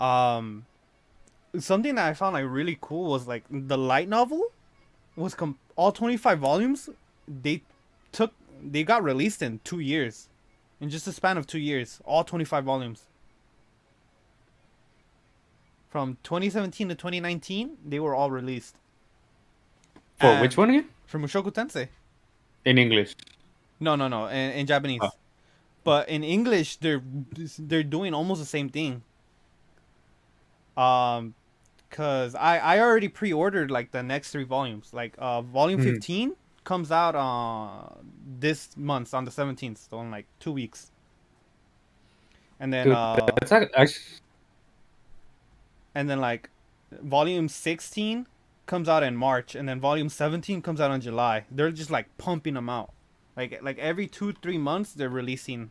[0.00, 0.64] um
[1.58, 4.50] something that i found like really cool was like the light novel
[5.16, 6.88] was com- all 25 volumes
[7.28, 7.60] they
[8.12, 10.29] took they got released in two years
[10.80, 13.02] in just a span of two years all 25 volumes
[15.88, 18.76] from 2017 to 2019 they were all released
[20.18, 20.88] For And- which one again?
[21.06, 21.88] from mushoku tensei
[22.64, 23.14] In English.
[23.80, 25.10] no no no in, in japanese Oh.
[25.84, 27.02] but in english they're
[27.58, 29.02] they're doing almost the same thing
[30.76, 31.34] um
[31.88, 35.94] because i i already pre-ordered like the next three volumes like uh volume Mhm.
[35.94, 36.36] 15
[36.70, 38.00] comes out uh
[38.46, 40.80] this month on the 17th so in like two weeks
[42.60, 44.04] and then Dude, uh that's actually.
[45.96, 46.48] and then like
[47.16, 48.26] volume 16
[48.66, 52.06] comes out in march and then volume 17 comes out in july they're just like
[52.18, 52.92] pumping them out
[53.36, 55.70] like like every two three months they're releasing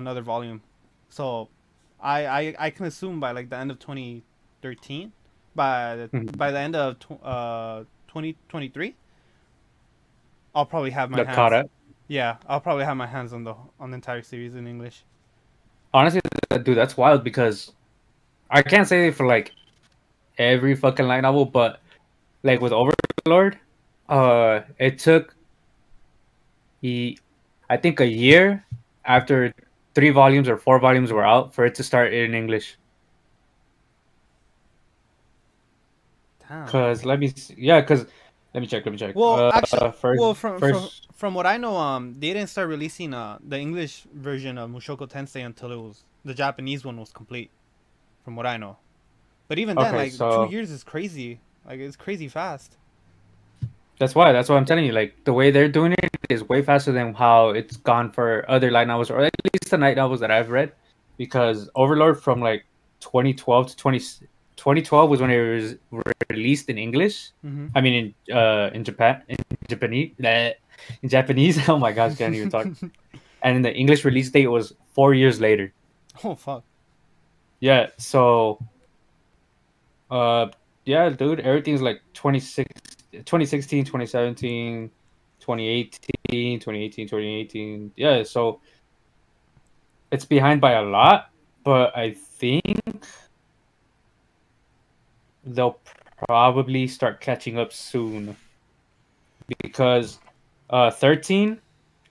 [0.00, 0.60] another volume
[1.08, 1.48] so
[2.00, 5.12] i i, I can assume by like the end of 2013
[5.54, 6.36] by the, Mhm.
[6.36, 8.94] by the end of tw- uh 2023
[10.54, 11.70] i'll probably have my hands caught up.
[12.08, 15.04] yeah i'll probably have my hands on the on the entire series in english
[15.92, 16.20] Honestly,
[16.62, 17.72] dude, that's wild because
[18.48, 19.52] I can't say for like
[20.38, 21.80] every fucking light novel, but
[22.44, 23.58] like with Overlord,
[24.08, 25.34] uh, it took
[26.80, 27.18] he,
[27.68, 28.64] I think a year
[29.04, 29.52] after
[29.94, 32.76] three volumes or four volumes were out for it to start in English.
[36.66, 38.06] Cause let me, see, yeah, cause
[38.54, 38.84] let me check.
[38.84, 39.14] Let me check.
[39.14, 42.48] Well, Uh, actually, first, well, from, first, from from what I know, um, they didn't
[42.48, 46.96] start releasing uh the English version of Mushoku Tensei until it was the Japanese one
[46.98, 47.50] was complete.
[48.24, 48.76] From what I know,
[49.48, 51.40] but even then, Okay, like so- two years is crazy.
[51.66, 52.76] Like it's crazy fast.
[53.98, 54.32] That's why.
[54.32, 54.92] That's why I'm telling you.
[54.92, 58.70] Like the way they're doing it is way faster than how it's gone for other
[58.70, 60.72] light novels, or at least the light novels that I've read.
[61.18, 62.64] Because Overlord from like
[63.00, 64.00] 2012 to 20,
[64.60, 65.74] 2012 was when it was
[66.28, 67.30] released in English.
[67.42, 67.68] Mm-hmm.
[67.74, 67.94] I mean,
[68.28, 70.52] in uh, in Japan, in Japanese, bleh,
[71.02, 71.56] in Japanese.
[71.68, 72.66] Oh my gosh, can't even talk.
[73.42, 75.72] and the English release date was four years later.
[76.24, 76.62] oh fuck.
[77.60, 77.88] Yeah.
[77.96, 78.58] So,
[80.10, 80.48] uh,
[80.84, 82.68] yeah, dude, everything's like 26,
[83.12, 84.90] 2016, 2017,
[85.40, 87.92] 2018, 2018, 2018.
[87.96, 88.22] Yeah.
[88.24, 88.60] So
[90.12, 91.30] it's behind by a lot,
[91.64, 93.04] but I think
[95.54, 95.78] they'll
[96.26, 98.36] probably start catching up soon.
[99.62, 100.18] Because
[100.70, 101.58] uh 13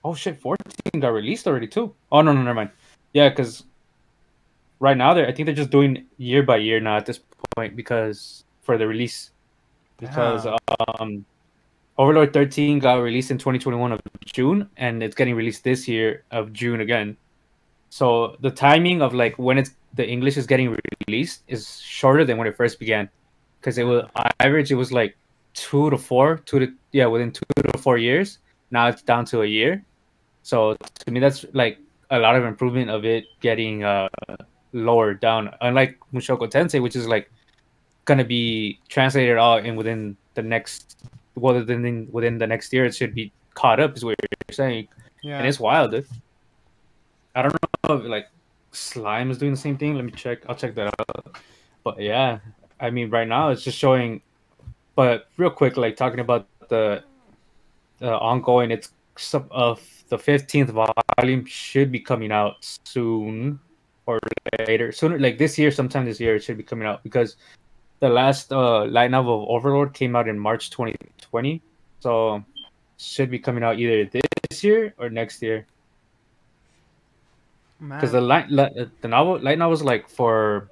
[0.04, 1.94] oh shit 14 got released already too.
[2.12, 2.70] Oh no no never mind.
[3.12, 3.64] Yeah because
[4.78, 7.20] right now they're i think they're just doing year by year now at this
[7.54, 9.30] point because for the release.
[9.98, 10.58] Because Damn.
[10.98, 11.24] um
[11.98, 16.52] overlord 13 got released in 2021 of june and it's getting released this year of
[16.52, 17.16] june again.
[17.90, 20.76] So the timing of like when it's the english is getting
[21.08, 23.08] released is shorter than when it first began
[23.60, 24.08] because it was
[24.40, 25.16] average it was like
[25.54, 28.38] two to four two to yeah within two to four years.
[28.70, 29.84] Now it's down to a year.
[30.42, 31.78] So to me that's like
[32.10, 34.08] a lot of improvement of it getting uh
[34.72, 35.54] lower down.
[35.60, 37.30] Unlike mushoku tensei which is like
[38.04, 40.98] gonna be translated out in within the next
[41.34, 44.88] well within within the next year it should be caught up is what you're saying.
[45.22, 45.38] Yeah.
[45.38, 46.06] and it's wild dude.
[47.34, 47.54] i don't
[47.86, 48.28] know if like
[48.72, 49.94] slime is doing the same thing.
[49.96, 50.38] Let me check.
[50.48, 51.36] I'll check that out.
[51.84, 52.38] But yeah
[52.80, 54.20] i mean right now it's just showing
[54.96, 57.02] but real quick like talking about the
[57.98, 58.92] the ongoing it's
[59.50, 60.70] of the 15th
[61.18, 63.60] volume should be coming out soon
[64.06, 64.18] or
[64.66, 64.92] later.
[64.92, 67.36] Sooner like this year sometime this year it should be coming out because
[68.00, 71.60] the last uh light novel of overlord came out in march 2020
[72.00, 72.42] so
[72.96, 74.08] should be coming out either
[74.50, 75.66] this year or next year.
[77.80, 80.68] Because the light li- the novel light novels like for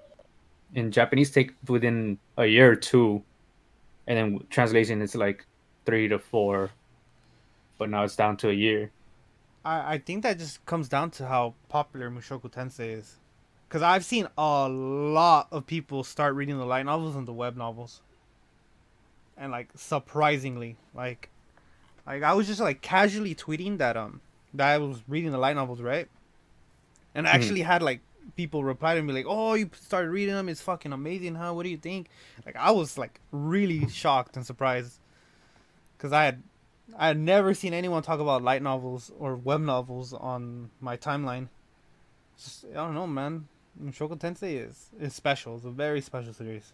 [0.74, 3.22] in japanese take within a year or two
[4.06, 5.46] and then translation is like
[5.86, 6.70] three to four
[7.78, 8.90] but now it's down to a year
[9.64, 13.16] I, I think that just comes down to how popular Mushoku Tensei is.
[13.68, 17.56] Because I've seen a lot of people start reading the light novels and the web
[17.56, 18.00] novels.
[19.36, 21.28] And, like, surprisingly, like,
[22.06, 24.20] like I was just, like, casually tweeting that, um,
[24.54, 26.08] that I was reading the light novels, right?
[27.14, 27.34] And I Mhm.
[27.34, 28.00] actually had, like,
[28.36, 30.48] people reply to me, like, oh, you started reading them.
[30.48, 31.52] It's fucking amazing, huh?
[31.52, 32.08] What do you think?
[32.46, 34.98] Like, I was, like, really shocked and surprised.
[35.96, 36.42] Because I had
[36.96, 41.48] I had never seen anyone talk about light novels or web novels on my timeline.
[42.38, 43.48] Just, I don't know, man.
[43.82, 45.56] Mushoku Tensei is is special.
[45.56, 46.72] It's a very special series.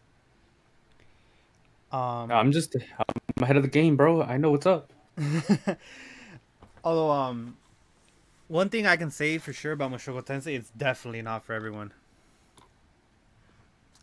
[1.95, 4.93] Um, i'm just i'm ahead of the game bro i know what's up
[6.85, 7.57] although um,
[8.49, 11.93] one thing I can say for sure about Mushoku Tensei, it's definitely not for everyone.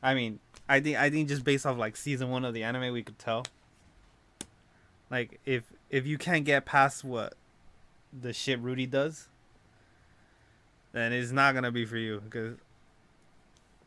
[0.01, 2.93] I mean, I think I think just based off like season one of the anime,
[2.93, 3.45] we could tell.
[5.10, 7.36] Like if if you can't get past what
[8.19, 9.27] the shit Rudy does,
[10.91, 12.58] then it's not gonna be for you because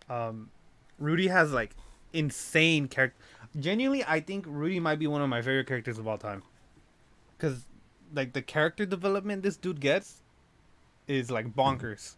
[0.08, 0.50] um,
[0.98, 1.74] Rudy has like
[2.12, 3.18] insane character.
[3.58, 6.42] Genuinely, I think Rudy might be one of my favorite characters of all time.
[7.38, 7.64] Cause
[8.14, 10.22] like the character development this dude gets
[11.06, 12.14] is like bonkers.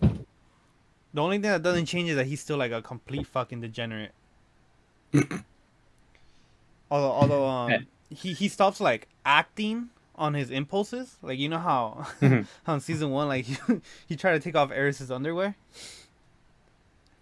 [0.00, 4.12] The only thing that doesn't change is that he's still like a complete fucking degenerate.
[6.90, 11.16] although although um he he stops like acting on his impulses.
[11.22, 12.06] Like you know how
[12.66, 13.56] on season one like he,
[14.08, 15.56] he tried to take off Eris's underwear.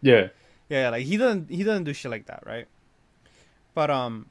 [0.02, 0.28] yeah
[0.68, 2.66] Yeah, like he doesn't he doesn't do shit like that, right?
[3.74, 4.26] But um,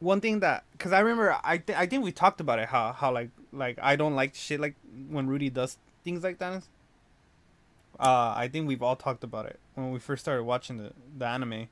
[0.00, 2.92] one thing that because I remember I th- I think we talked about it how
[2.92, 4.74] how like like I don't like shit like
[5.08, 6.62] when Rudy does things like that.
[7.98, 11.26] Uh, I think we've all talked about it when we first started watching the the
[11.26, 11.68] anime.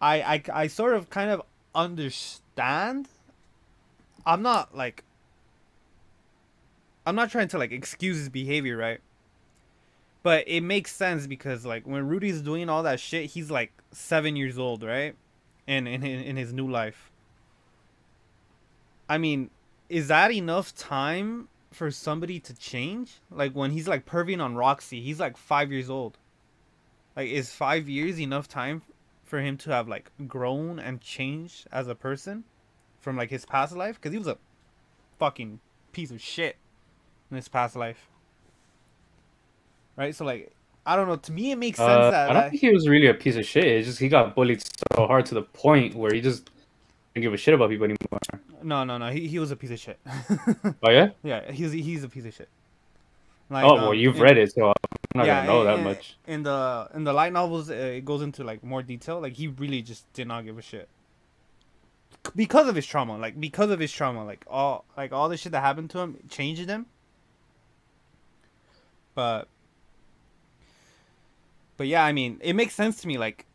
[0.00, 1.42] I I I sort of kind of
[1.74, 3.08] understand.
[4.24, 5.04] I'm not like.
[7.06, 9.00] I'm not trying to like excuse his behavior, right?
[10.22, 14.36] But it makes sense because like when Rudy's doing all that shit, he's like seven
[14.36, 15.16] years old, right?
[15.68, 17.12] In in in his new life.
[19.08, 19.50] I mean,
[19.88, 23.20] is that enough time for somebody to change?
[23.30, 26.18] Like when he's like perving on Roxy, he's like five years old.
[27.14, 28.82] Like, is five years enough time
[29.24, 32.44] for him to have like grown and changed as a person
[32.98, 33.96] from like his past life?
[33.96, 34.38] Because he was a
[35.18, 35.60] fucking
[35.92, 36.56] piece of shit
[37.30, 38.08] in his past life.
[39.96, 40.14] Right?
[40.14, 40.52] So like
[40.88, 41.16] I don't know.
[41.16, 43.36] To me, it makes sense Uh, that, I don't think he was really a piece
[43.36, 43.64] of shit.
[43.66, 44.62] It's just he got bullied
[44.96, 46.50] so hard to the point where he just
[47.14, 48.20] didn't give a shit about people anymore.
[48.62, 49.10] no, no, no.
[49.10, 49.98] He, he was a piece of shit.
[50.82, 51.10] Oh yeah?
[51.22, 52.48] yeah, he's he's a piece of shit.
[53.50, 54.74] Like, oh well, um, you've in- read it, so I'm
[55.14, 56.16] not yeah, gonna know in- that in- much.
[56.26, 59.20] In the in the light novels, uh, it goes into like more detail.
[59.20, 60.88] Like he really just did not give a shit
[62.36, 63.16] because of his trauma.
[63.18, 66.16] Like because of his trauma, like all like all the shit that happened to him
[66.30, 66.86] changed him.
[69.14, 69.48] But
[71.78, 73.16] but yeah, I mean, it makes sense to me.
[73.16, 73.46] Like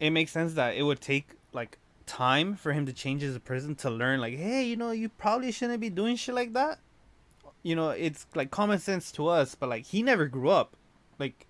[0.00, 3.74] it makes sense that it would take like time for him to change a person
[3.76, 4.20] to learn.
[4.20, 6.78] Like, hey, you know, you probably shouldn't be doing shit like that
[7.66, 10.76] you know, it's like common sense to us, but like he never grew up,
[11.18, 11.48] like,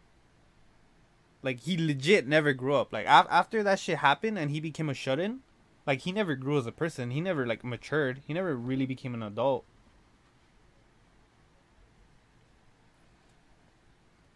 [1.42, 2.90] like he legit never grew up.
[2.90, 5.40] Like af- after that shit happened and he became a shut in,
[5.86, 7.10] like he never grew as a person.
[7.10, 8.22] He never like matured.
[8.26, 9.66] He never really became an adult.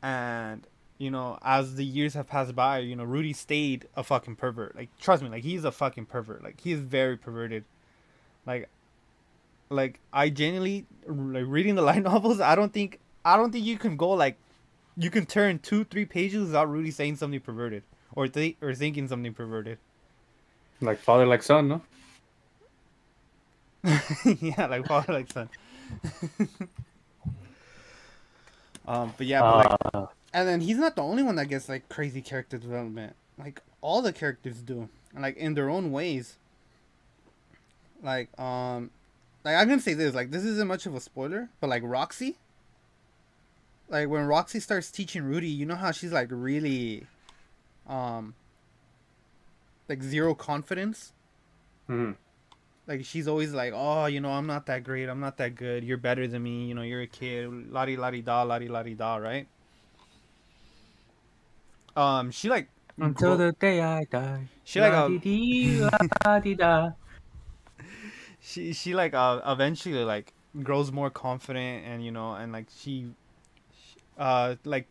[0.02, 0.66] And
[1.00, 4.76] you know, as the years have passed by, you know, Rudy stayed a fucking pervert.
[4.76, 6.44] Like trust me, like he's a fucking pervert.
[6.44, 7.64] Like he is very perverted.
[8.46, 8.68] Like
[9.70, 12.38] like I genuinely like reading the light novels.
[12.38, 14.36] I don't think I don't think you can go like
[14.94, 17.82] you can turn two three pages without Rudy saying something perverted
[18.12, 19.78] or th- or thinking something perverted.
[20.82, 21.80] Like father, like son, no?
[24.38, 25.48] yeah, like father like son.
[28.86, 30.06] um, but yeah, but, like, Uh,
[30.40, 33.14] and then he's not the only one that gets like crazy character development.
[33.38, 36.36] Like all the characters do, like in their own ways.
[38.02, 38.90] Like um,
[39.44, 40.14] like I'm gonna say this.
[40.14, 42.36] Like this isn't much of a spoiler, but like Roxy.
[43.88, 47.06] Like when Roxy starts teaching Rudy, you know how she's like really,
[47.88, 48.34] um.
[49.88, 51.12] Like zero confidence.
[51.88, 52.14] mhm.
[52.86, 55.08] Like she's always like, oh, you know, I'm not that great.
[55.08, 55.84] I'm not that good.
[55.84, 56.66] You're better than me.
[56.66, 57.72] You know, you're a kid.
[57.72, 59.46] La di la di da, la di la di da, right?
[61.96, 64.48] Um, she like Until the day I die.
[64.64, 66.90] she like uh,
[68.40, 73.06] she she like uh eventually like grows more confident and you know and like she
[74.18, 74.86] uh like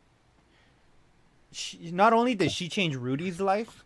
[1.52, 3.84] she not only did she change Rudy's life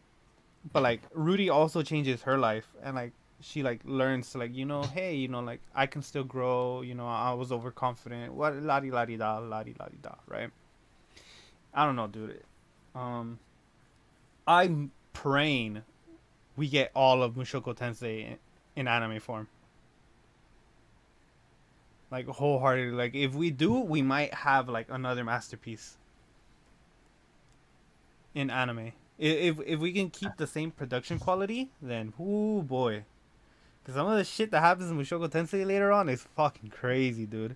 [0.71, 2.67] but like Rudy also changes her life.
[2.82, 6.02] And like she like learns to like you know hey you know like I can
[6.02, 8.34] still grow you know I was overconfident.
[8.34, 10.49] What la di la di da la di la di da right?
[11.73, 12.41] I don't know dude
[12.95, 13.39] um
[14.47, 15.84] I'm praying
[16.56, 18.38] we get all of Mushoku Tensei in,
[18.75, 19.47] in anime form.
[22.12, 22.95] Like wholeheartedly.
[22.95, 25.97] Like if we do we might have like another masterpiece
[28.36, 28.91] in anime.
[29.17, 33.06] If if we can keep the same production quality then oh boy.
[33.82, 37.25] Because some of the shit that happens in Mushoku Tensei later on is fucking crazy
[37.25, 37.56] dude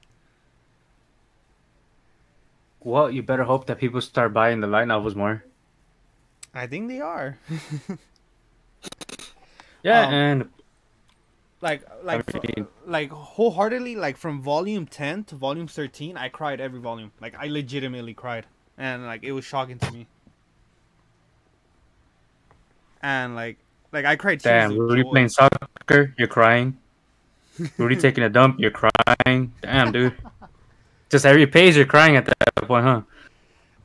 [2.88, 5.44] Well, you better hope that people start buying the light novels more.
[6.54, 7.38] I think they are
[9.84, 10.50] Yeah, Um, and
[11.60, 16.62] like like fr- mean- like wholeheartedly like from volume 10 to volume 13 I cried
[16.62, 18.46] every volume like I legitimately cried
[18.78, 20.08] and like it was shocking to me
[23.02, 23.58] and like
[23.92, 25.10] like I cried damn, Rudy joy.
[25.10, 26.78] playing soccer, you're crying.
[27.78, 29.52] Rudy taking a dump, you're crying.
[29.62, 30.14] Damn, dude.
[31.10, 33.02] Just every page, you're crying at that point, huh?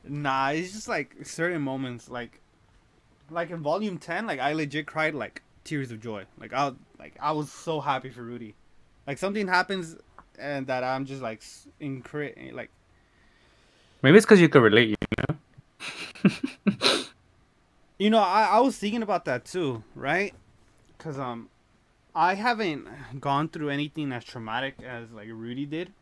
[0.03, 2.41] Nah, it's just like certain moments, like,
[3.29, 6.25] like in volume ten, like I legit cried like tears of joy.
[6.37, 8.55] Like I, like I was so happy for Rudy.
[9.07, 9.95] Like something happens,
[10.37, 11.41] and that I'm just like
[11.79, 12.69] in incre- like
[14.03, 14.95] Maybe it's because you could relate, you
[15.29, 15.37] know?
[17.97, 20.33] you know I I was thinking about that too, right?
[20.97, 21.49] Cause um,
[22.13, 22.87] I haven't
[23.19, 25.93] gone through anything as traumatic as like Rudy did.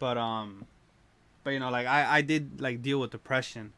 [0.00, 0.66] But um,
[1.44, 3.72] but you know like I I did like deal with depression.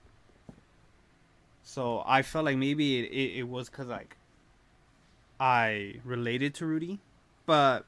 [1.64, 4.16] So I felt like maybe it, it, it was because like
[5.38, 7.00] I related to Rudy,
[7.44, 7.84] but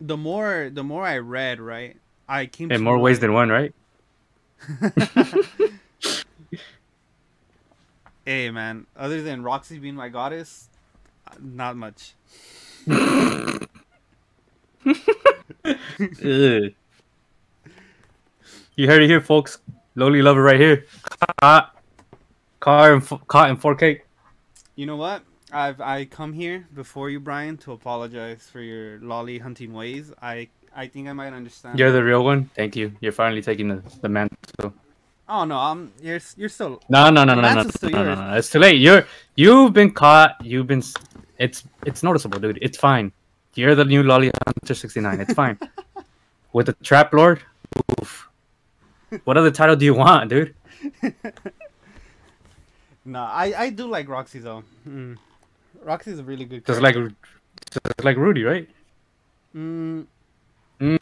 [0.00, 1.96] the more the more I read, right,
[2.28, 3.74] I came In more ways than one, right?
[8.24, 10.68] hey man, other than Roxy being my goddess,
[11.40, 12.14] not much.
[18.78, 19.58] You heard it here, folks.
[19.96, 20.86] Lowly lover right here.
[21.40, 21.74] Caught,
[22.60, 24.02] caught in, caught in 4K.
[24.76, 25.24] You know what?
[25.52, 30.12] I've I come here before you, Brian, to apologize for your lolly hunting ways.
[30.22, 31.76] I I think I might understand.
[31.76, 32.50] You're the real one.
[32.54, 32.92] Thank you.
[33.00, 34.72] You're finally taking the, the mantle.
[35.28, 38.36] Oh no, I'm you're you're still No, no, no, no, no, no, no, no, no.
[38.36, 38.78] It's too late.
[38.78, 40.36] You're you've been caught.
[40.44, 40.84] You've been.
[41.38, 42.60] It's it's noticeable, dude.
[42.62, 43.10] It's fine.
[43.54, 45.20] You're the new Lolly Hunter 69.
[45.20, 45.58] It's fine.
[46.52, 47.42] With the Trap Lord.
[49.24, 50.54] What other title do you want, dude?
[53.04, 54.64] No, I I do like Roxy though.
[54.86, 55.16] Mm.
[55.82, 56.66] Roxy's a really good.
[56.66, 57.04] Just character.
[57.04, 57.14] like
[57.70, 58.68] just like Rudy, right?
[59.56, 60.04] Mm.
[60.78, 60.98] Mm.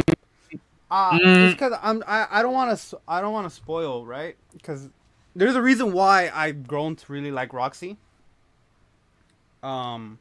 [0.88, 1.46] Uh, Mm.
[1.46, 4.88] it's because I'm I, I don't want to I don't want to spoil right because
[5.34, 7.96] there's a reason why I've grown to really like Roxy.
[9.64, 10.20] Um.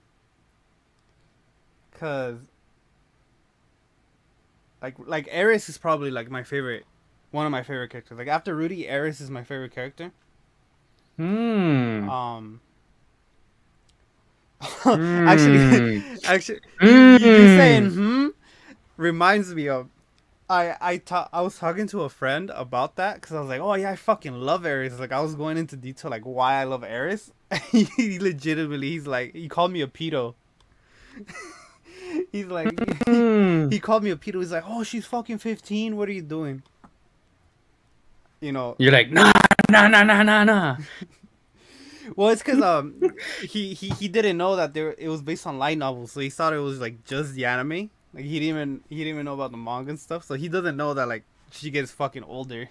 [2.00, 2.38] Cause.
[4.82, 6.86] Like like Eris is probably like my favorite,
[7.36, 8.18] one of my favorite characters.
[8.18, 10.12] Like after Rudy, Eris is my favorite character.
[11.18, 12.10] Hmm.
[12.10, 12.62] Um.
[14.86, 16.20] actually, Mm.
[16.26, 17.58] actually, you, you Mm.
[17.58, 18.28] saying hmm
[18.98, 19.90] reminds me of
[20.50, 23.60] I I ta- I was talking to a friend about that because I was like,
[23.62, 25.00] oh yeah, I fucking love Eris.
[25.00, 27.32] Like I was going into detail like why I love Eris.
[27.72, 30.36] he legitimately, he's like, he called me a pedo.
[32.32, 32.70] he's like,
[33.06, 33.70] Hmm.
[33.70, 34.40] he called me a pedo.
[34.40, 35.96] He's like, oh, she's fucking fifteen.
[35.98, 36.64] What are you doing?
[38.46, 39.32] You know, You're like nah,
[39.72, 40.78] nah, nah, nah, nah, nah.
[42.16, 43.02] Well, it's because um
[43.42, 46.30] he, he he didn't know that there it was based on light novels, so he
[46.30, 47.90] thought it was like just the anime.
[48.14, 50.48] Like he didn't even he didn't even know about the manga and stuff, so he
[50.48, 52.70] doesn't know that like she gets fucking older.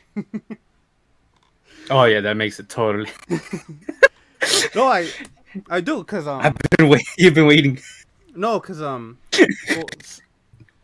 [1.90, 3.10] Oh yeah, that makes it totally.
[4.76, 5.10] no, I
[5.68, 7.02] I do because um I've been wait.
[7.18, 7.80] You've been waiting.
[8.36, 9.18] no because um
[9.70, 9.90] well,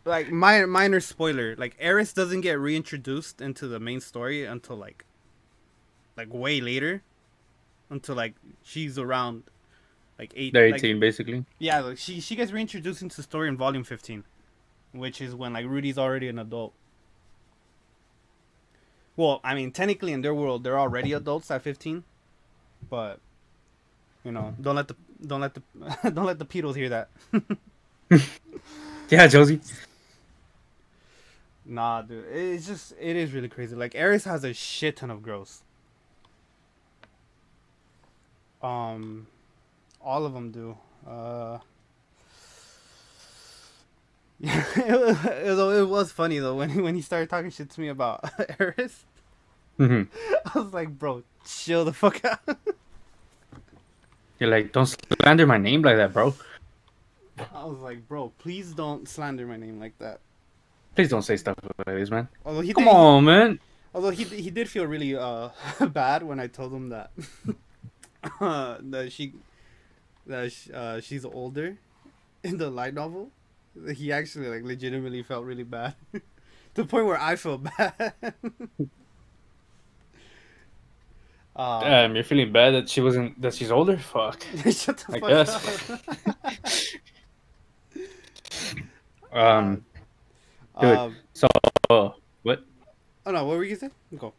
[0.05, 5.05] like minor minor spoiler like Eris doesn't get reintroduced into the main story until like
[6.17, 7.03] like way later,
[7.89, 9.43] until like she's around
[10.19, 10.53] like eight.
[10.53, 11.45] They're like, 18, basically.
[11.59, 14.23] Yeah, like she she gets reintroduced into the story in volume fifteen,
[14.91, 16.73] which is when like Rudy's already an adult.
[19.17, 22.03] Well, I mean, technically in their world, they're already adults at fifteen,
[22.89, 23.19] but
[24.23, 24.95] you know, don't let the
[25.25, 25.61] don't let the
[26.11, 27.09] don't let the pedos hear that.
[29.11, 29.59] Yeah, Josie.
[31.71, 33.77] Nah, dude, it's just it is really crazy.
[33.77, 35.63] Like Eris has a shit ton of growth.
[38.61, 39.27] Um,
[40.01, 40.77] all of them do.
[41.07, 41.59] Uh,
[44.41, 47.79] yeah, it, was, it was funny though when he, when he started talking shit to
[47.79, 49.05] me about Eris.
[49.77, 50.03] hmm
[50.53, 52.41] I was like, bro, chill the fuck out.
[54.39, 56.35] You're like, don't slander my name like that, bro.
[57.55, 60.19] I was like, bro, please don't slander my name like that.
[60.95, 62.27] Please don't say stuff like this, man.
[62.45, 63.59] Although he Come did, on, man.
[63.93, 65.49] Although he he did feel really uh
[65.87, 67.11] bad when I told him that
[68.41, 69.33] uh, that she
[70.27, 71.77] that sh uh, she's older
[72.43, 73.31] in the light novel.
[73.95, 76.21] He actually like legitimately felt really bad to
[76.73, 78.03] the point where I felt bad.
[81.55, 83.97] uh, Damn, you're feeling bad that she wasn't that she's older.
[83.97, 84.43] Fuck.
[84.71, 86.95] shut the I fuck guess.
[89.33, 89.37] up.
[89.37, 89.85] Um.
[90.79, 90.97] Dude.
[90.97, 91.47] Um, So
[92.43, 92.63] what?
[93.25, 93.91] oh no, what were you gonna?
[94.17, 94.33] Go.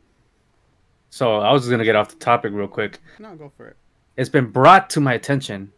[1.11, 3.01] So I was just gonna get off the topic real quick.
[3.19, 3.77] No, go for it.
[4.17, 5.73] It's been brought to my attention.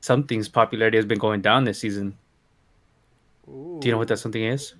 [0.00, 2.16] Something's popularity has been going down this season.
[3.48, 3.78] Ooh.
[3.80, 4.74] Do you know what that something is?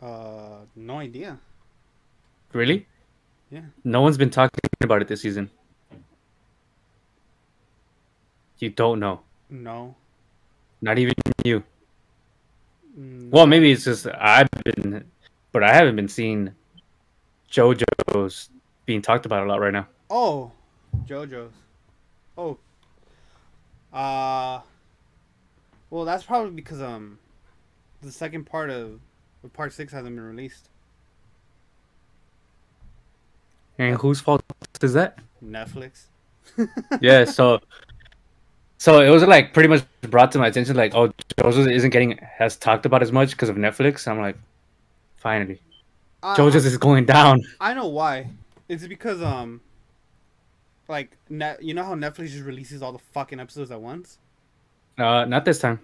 [0.00, 1.38] Uh, no idea.
[2.52, 2.86] Really?
[3.50, 3.62] Yeah.
[3.84, 5.50] No one's been talking about it this season.
[8.58, 9.20] You don't know.
[9.50, 9.94] No.
[10.80, 11.14] Not even
[11.44, 11.62] you.
[12.98, 15.04] Mm, Well, maybe it's just I've been,
[15.52, 16.50] but I haven't been seeing
[17.50, 18.50] JoJo's
[18.84, 19.86] being talked about a lot right now.
[20.10, 20.52] Oh,
[21.06, 21.52] JoJo's.
[22.38, 22.58] Oh.
[23.92, 24.60] Uh.
[25.90, 27.18] Well, that's probably because um,
[28.02, 29.00] the second part of,
[29.44, 30.68] of part six hasn't been released.
[33.78, 34.42] And whose fault
[34.82, 35.18] is that?
[35.44, 36.04] Netflix.
[37.00, 37.60] yeah, so
[38.78, 41.08] so it was like pretty much brought to my attention like oh
[41.38, 44.06] JoJo's isn't getting as talked about as much because of Netflix.
[44.06, 44.36] I'm like,
[45.16, 45.60] finally,
[46.22, 47.40] I, JoJo's is going down.
[47.60, 48.30] I know why.
[48.68, 49.60] It's because um.
[50.88, 54.18] Like net, you know how Netflix just releases all the fucking episodes at once.
[54.96, 55.80] Uh, not this time.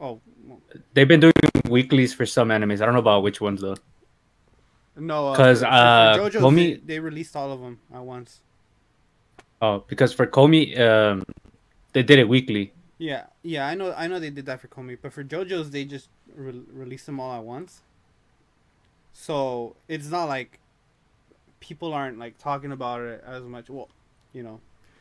[0.00, 0.60] Oh well,
[0.92, 1.32] They've been doing
[1.68, 2.80] weeklies for some animes.
[2.80, 3.76] I don't know about which ones though.
[4.96, 8.40] no, because for uh, JoJo's, Komi- they, they released all of them at once.
[9.62, 11.22] Oh, because for Komi, um,
[11.94, 12.72] they did it weekly.
[12.98, 15.84] Yeah, yeah, I know, I know they did that for Komi, but for JoJo's they
[15.84, 17.82] just re- released them all at once.
[19.12, 20.60] So it's not like
[21.60, 23.70] people aren't like talking about it as much.
[23.70, 23.88] Well,
[24.32, 24.60] you know,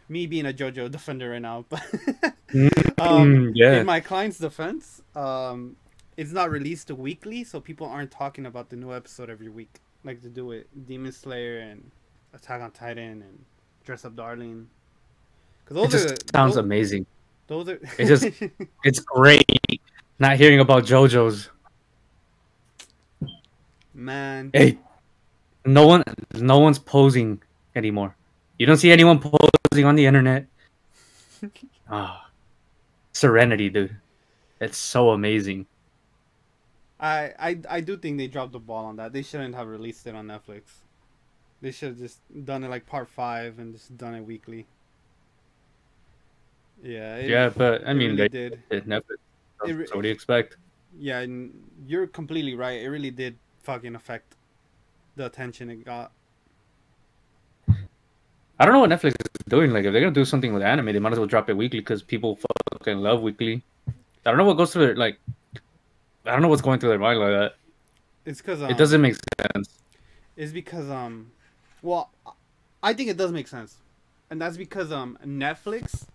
[0.09, 1.83] me being a JoJo defender right now, but
[2.99, 3.73] um, Mm, yeah.
[3.73, 5.77] in my client's defense, um,
[6.17, 10.21] it's not released weekly, so people aren't talking about the new episode every week like
[10.21, 11.91] to do with Demon Slayer and
[12.33, 13.45] Attack on Titan and
[13.85, 14.69] Dress Up Darling.
[15.65, 17.05] It Because those just are sounds those, amazing.
[17.47, 18.25] those are It just-
[18.83, 19.45] It's great
[20.19, 21.49] not hearing about JoJo's.
[23.93, 24.51] man.
[24.53, 24.77] Hey,
[25.65, 26.03] no one,
[26.35, 27.41] no one's posing
[27.75, 28.15] anymore.
[28.59, 30.47] You don't see anyone posing on the internet.
[31.89, 32.29] Ah,
[33.11, 33.97] Serenity, dude.
[34.61, 35.65] It's so amazing.
[36.97, 39.11] I, I I do think they dropped the ball on that.
[39.11, 40.61] They shouldn't have released it on Netflix.
[41.61, 44.65] They should have just done it like part five and just done it weekly.
[46.83, 47.15] Yeah.
[47.15, 48.59] It, yeah, but I it mean, really they did.
[48.69, 50.57] It re- so what do you expect?
[50.99, 51.51] Yeah, and
[51.87, 52.81] you're completely right.
[52.81, 54.35] It really did fucking affect
[55.15, 56.11] the attention it got.
[58.59, 59.71] I don't know what Netflix is doing.
[59.71, 61.79] Like, if they're gonna do something with anime, they might as well drop it weekly
[61.79, 62.37] because people
[62.73, 63.63] fucking love weekly.
[63.87, 65.19] I don't know what goes through their like.
[66.25, 67.55] I don't know what's going through their mind like that.
[68.25, 69.79] It's because um, it doesn't make sense.
[70.35, 71.31] It's because um,
[71.81, 72.11] well,
[72.81, 73.77] I think it does make sense,
[74.29, 76.05] and that's because um Netflix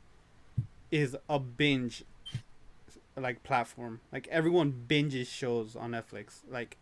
[0.90, 2.04] is a binge
[3.16, 4.00] like platform.
[4.12, 6.40] Like everyone binges shows on Netflix.
[6.50, 6.76] Like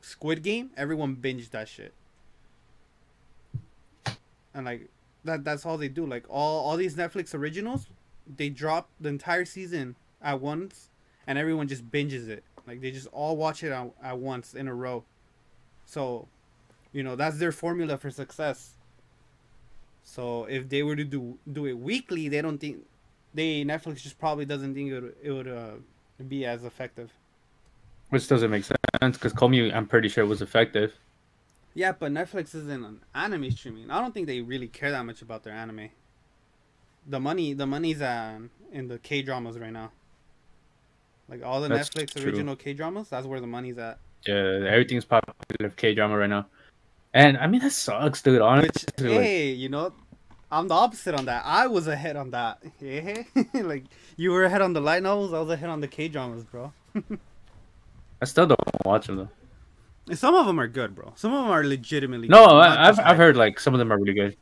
[0.00, 1.92] Squid Game, everyone binged that shit,
[4.54, 4.88] and like
[5.24, 6.06] that that's all they do.
[6.06, 7.86] Like all all these Netflix originals,
[8.36, 10.90] they drop the entire season at once,
[11.26, 12.44] and everyone just binges it.
[12.66, 15.04] Like they just all watch it at, at once in a row.
[15.86, 16.28] So,
[16.92, 18.74] you know, that's their formula for success.
[20.02, 22.84] So if they were to do do it weekly, they don't think
[23.38, 25.74] they Netflix just probably doesn't think it would, it would uh,
[26.26, 27.12] be as effective.
[28.10, 30.92] Which doesn't make sense because Komi, I'm pretty sure, was effective.
[31.74, 33.90] Yeah, but Netflix isn't an anime streaming.
[33.90, 35.90] I don't think they really care that much about their anime.
[37.06, 38.38] The money, the money's uh,
[38.72, 39.92] in the K dramas right now.
[41.28, 42.24] Like all the That's Netflix true.
[42.24, 43.98] original K dramas, that's where the money's at.
[44.26, 46.46] Yeah, everything's popular K drama right now.
[47.14, 48.34] And I mean that sucks, dude.
[48.34, 49.92] Which Honestly, like, hey, you know,
[50.50, 51.42] I'm the opposite on that.
[51.44, 52.62] I was ahead on that.
[52.80, 53.22] Yeah,
[53.54, 53.84] like
[54.16, 56.72] you were ahead on the light novels, I was ahead on the K dramas, bro.
[58.22, 59.28] I still don't watch them though.
[60.08, 61.12] And some of them are good, bro.
[61.16, 62.28] Some of them are legitimately.
[62.28, 64.36] No, good, I, I've I've heard like some of them are really good.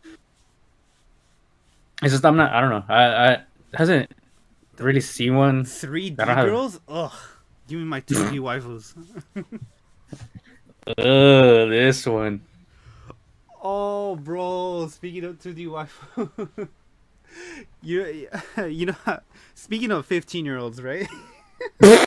[2.02, 2.52] It's just I'm not.
[2.52, 2.84] I don't know.
[2.88, 3.42] I I
[3.74, 4.11] hasn't
[4.78, 5.64] really seen one.
[5.64, 6.78] 3D I don't have- girls.
[6.88, 7.12] Ugh,
[7.66, 8.94] give me my 2D waifus.
[10.86, 12.42] Ugh, this one.
[13.68, 14.86] Oh, bro.
[14.86, 16.68] Speaking of 2D waifu,
[17.82, 18.28] you
[18.64, 19.20] you know,
[19.56, 21.08] speaking of 15 year olds, right?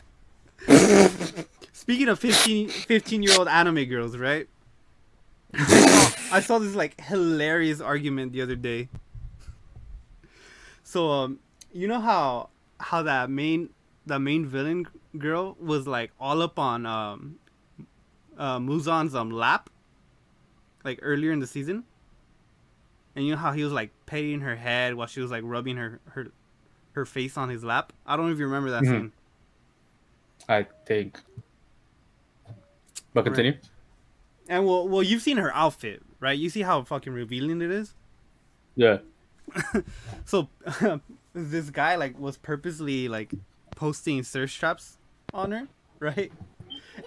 [1.73, 4.47] speaking of 15 15 year old anime girls, right?
[5.53, 8.87] I saw, I saw this like hilarious argument the other day.
[10.83, 11.39] So um,
[11.73, 13.71] you know how how that main
[14.05, 14.87] the main villain
[15.17, 17.35] girl was like all up on um
[18.37, 19.69] uh Muzan's um lap
[20.89, 21.83] like earlier in the season?
[23.15, 25.77] And you know how he was like petting her head while she was like rubbing
[25.77, 26.27] her her
[26.93, 27.93] her face on his lap?
[28.05, 28.89] I don't know if you remember that Mhm.
[28.89, 29.11] scene.
[30.47, 31.19] I think.
[33.13, 33.57] But continue.
[34.47, 36.37] And well well you've seen her outfit, right?
[36.37, 37.93] You see how fucking revealing it is?
[38.75, 38.99] Yeah.
[40.25, 40.47] So
[41.33, 43.33] this guy like was purposely like
[43.75, 44.97] posting thirst traps
[45.33, 45.67] on her,
[45.99, 46.31] right?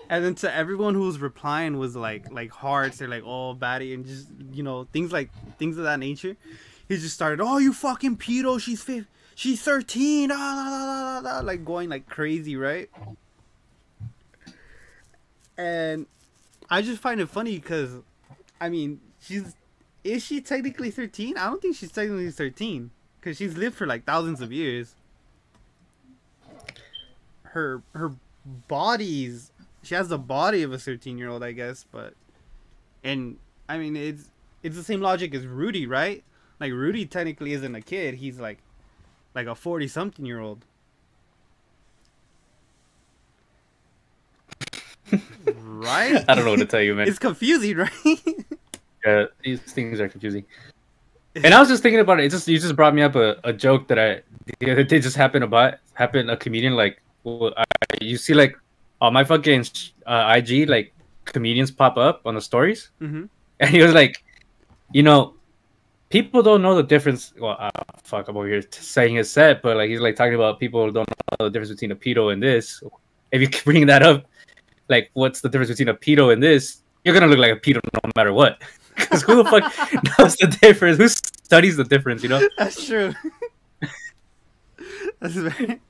[0.09, 3.95] And then to everyone who was replying was like like hearts, they're like oh baddie
[3.95, 6.37] and just you know things like things of that nature.
[6.89, 11.21] He just started oh you fucking pedo she's fif- she's thirteen ah, la, la, la,
[11.21, 12.91] la, la," like going like crazy right.
[15.57, 16.07] And
[16.71, 17.91] I just find it funny because,
[18.61, 19.55] I mean she's
[20.05, 21.37] is she technically 13?
[21.37, 22.91] I don't think she's technically 13
[23.21, 24.95] because she's lived for like thousands of years.
[27.45, 28.13] Her her
[28.67, 29.53] body's
[29.83, 32.15] she has the body of a 13 year old, I guess, but
[33.05, 33.37] and
[33.69, 34.31] I mean it's
[34.63, 36.23] it's the same logic as Rudy, right?
[36.61, 38.59] Like Rudy technically isn't a kid; he's like
[39.35, 40.65] like a 40 something year old.
[45.45, 46.25] right?
[46.29, 47.09] I don't know what to tell you, man.
[47.09, 48.47] It's confusing, right?
[49.05, 50.45] Yeah, these things are confusing.
[51.35, 52.27] And I was just thinking about it.
[52.27, 54.23] it just you just brought me up a, a joke that I
[54.61, 57.65] the other day just happened about happened a comedian like well, I,
[58.01, 58.57] you see like
[59.03, 59.67] on my fucking
[60.07, 60.95] uh, IG like
[61.27, 63.25] comedians pop up on the stories hmm
[63.63, 64.25] and he was like,
[64.93, 65.35] you know,
[66.11, 67.33] people don't know the difference.
[67.39, 67.71] Well, uh,
[68.03, 71.09] fuck, I'm over here saying his set, but like he's like talking about people don't
[71.09, 72.83] know the difference between a pedo and this.
[73.31, 74.27] If you bring that up,
[74.89, 76.83] like what's the difference between a pedo and this?
[77.05, 78.61] You're gonna look like a pedo no matter what.
[78.95, 80.99] Because who the fuck knows the difference?
[80.99, 82.23] Who studies the difference?
[82.23, 82.47] You know?
[82.59, 83.15] That's true.
[85.19, 85.81] that's very.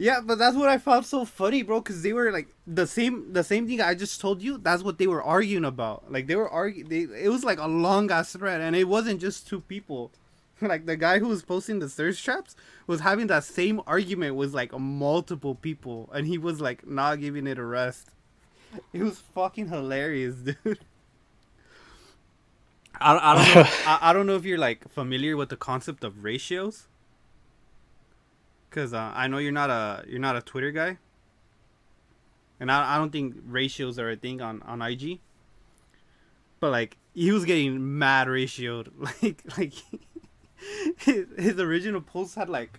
[0.00, 1.80] Yeah, but that's what I found so funny, bro.
[1.80, 4.56] Because they were like the same, the same thing I just told you.
[4.56, 6.10] That's what they were arguing about.
[6.10, 6.88] Like they were arguing.
[6.88, 10.12] They, it was like a long ass thread, and it wasn't just two people.
[10.62, 12.54] Like the guy who was posting the thirst traps
[12.86, 17.46] was having that same argument with like multiple people, and he was like not giving
[17.46, 18.10] it a rest.
[18.92, 20.80] It was fucking hilarious, dude.
[23.00, 23.70] I, I don't know.
[23.86, 26.86] I, I don't know if you're like familiar with the concept of ratios.
[28.70, 30.98] Cause uh, I know you're not a you're not a Twitter guy,
[32.60, 35.18] and I, I don't think ratios are a thing on on IG.
[36.60, 38.88] But like he was getting mad ratioed,
[39.22, 39.72] like like
[40.98, 42.78] his, his original post had like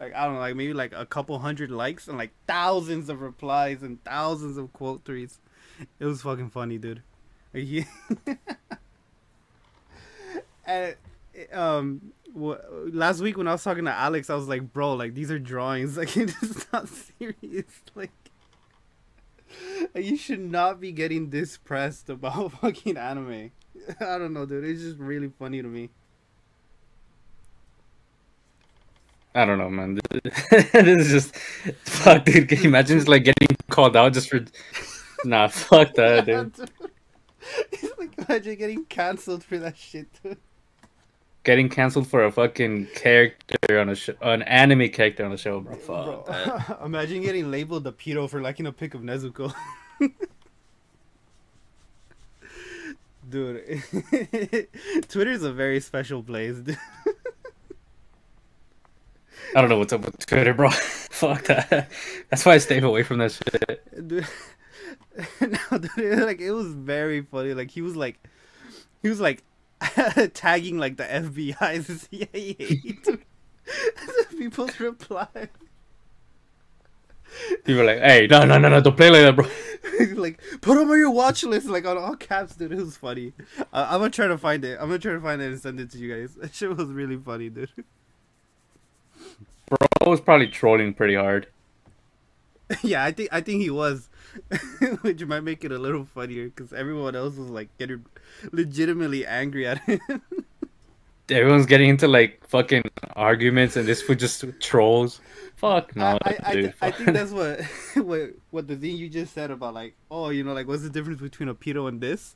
[0.00, 3.22] like I don't know like maybe like a couple hundred likes and like thousands of
[3.22, 5.38] replies and thousands of quote tweets.
[5.98, 7.02] It was fucking funny, dude.
[7.54, 7.86] Like he
[10.66, 10.96] and
[11.52, 15.30] um last week when I was talking to Alex, I was like, bro, like these
[15.30, 15.96] are drawings.
[16.02, 17.64] Like it's not serious.
[17.94, 18.10] Like,
[19.94, 23.50] you should not be getting this pressed about fucking anime.
[24.00, 24.64] I don't know, dude.
[24.64, 25.90] It's just really funny to me.
[29.34, 29.98] I don't know, man.
[30.22, 31.36] this is just
[31.84, 32.48] fuck, dude.
[32.48, 34.40] Can you imagine just like getting called out just for?
[35.24, 36.54] Nah, fuck that, dude.
[37.72, 40.36] it's like imagine getting canceled for that shit, dude.
[41.44, 45.58] Getting canceled for a fucking character on a show, an anime character on a show,
[45.60, 45.76] bro.
[45.86, 46.24] Bro,
[46.84, 49.52] imagine getting labeled a pedo for liking a pic of Nezuko.
[53.28, 53.82] Dude,
[55.08, 56.58] Twitter's a very special place.
[56.58, 56.78] Dude.
[59.56, 60.70] I don't know what's up with Twitter, bro.
[60.70, 61.90] fuck that.
[62.30, 64.08] That's why I stay away from that shit.
[64.08, 64.26] Dude,
[65.40, 67.54] no, dude, like it was very funny.
[67.54, 68.18] Like he was like,
[69.02, 69.42] he was like
[70.34, 73.18] tagging like the FBI, the CIA.
[74.38, 75.28] People's reply.
[77.64, 80.16] People like, hey, no, no, no, no, don't play like that, bro.
[80.20, 82.72] like put them on your watch list, like on all caps, dude.
[82.72, 83.32] It was funny.
[83.72, 84.78] Uh, I'm gonna try to find it.
[84.80, 86.34] I'm gonna try to find it and send it to you guys.
[86.34, 87.70] That shit was really funny, dude.
[89.68, 91.46] Bro was probably trolling pretty hard.
[92.82, 94.08] yeah, I think I think he was,
[95.02, 98.04] which might make it a little funnier because everyone else was like getting
[98.52, 100.00] legitimately angry at him.
[101.30, 102.82] Everyone's getting into like fucking
[103.14, 105.20] arguments, and this fool just trolls.
[105.62, 107.60] Fuck no, I, I, I, th- I think that's what,
[108.04, 110.90] what what the thing you just said about like oh you know like what's the
[110.90, 112.34] difference between a pedo and this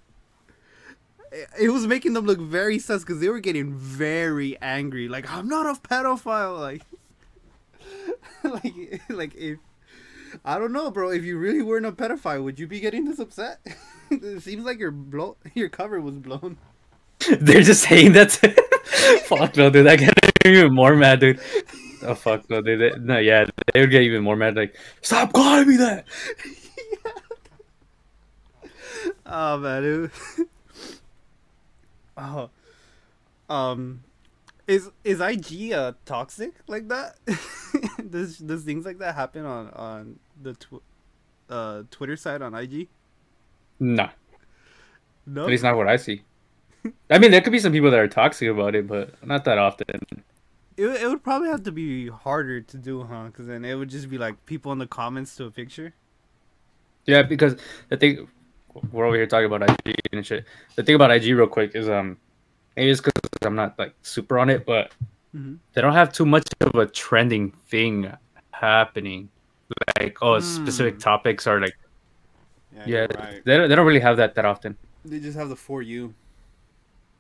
[1.33, 5.29] it, it was making them look very sus because they were getting very angry like
[5.29, 6.83] i'm not a pedophile like
[8.45, 9.59] like like if
[10.45, 13.19] i don't know bro if you really weren't a pedophile would you be getting this
[13.19, 13.61] upset
[14.11, 16.57] it seems like your blow your cover was blown
[17.41, 18.33] They're just saying that.
[19.25, 19.87] fuck no, dude.
[19.87, 20.13] I get
[20.45, 21.41] even more mad, dude.
[22.03, 22.79] Oh fuck no, dude.
[22.81, 24.55] They- No, yeah, they would get even more mad.
[24.55, 26.05] Like, stop calling me that.
[29.25, 30.11] Oh man.
[30.39, 30.49] It...
[32.19, 32.51] oh.
[33.49, 34.03] Um
[34.67, 37.17] is is IG uh toxic like that?
[38.11, 40.83] does does things like that happen on on the tw-
[41.49, 42.89] uh Twitter side on IG?
[43.79, 44.11] Nah,
[45.27, 45.43] No.
[45.43, 46.23] at least not what I see.
[47.11, 49.59] I mean, there could be some people that are toxic about it, but not that
[49.59, 49.87] often.
[50.77, 53.31] It, would- it would probably have to be harder to do, huh?
[53.33, 55.95] Cuz then it would just be like people in the comments to a picture.
[57.07, 57.57] Yeah, because
[57.89, 58.29] the thing
[58.93, 60.45] we're over here talking about IG and shit.
[60.75, 62.19] The thing about IG, real quick, is um,
[62.77, 63.13] maybe it's because
[63.43, 64.93] I'm not like super on it, but
[65.35, 65.59] Mhm.
[65.73, 68.13] they don't have too much of a trending thing
[68.51, 69.29] happening.
[69.99, 71.01] Like, oh, specific Mm.
[71.01, 71.77] topics are like,
[72.75, 73.43] Yeah, yeah, right.
[73.45, 74.77] they don't, they don't really have that that often.
[75.05, 76.15] They just have the for you.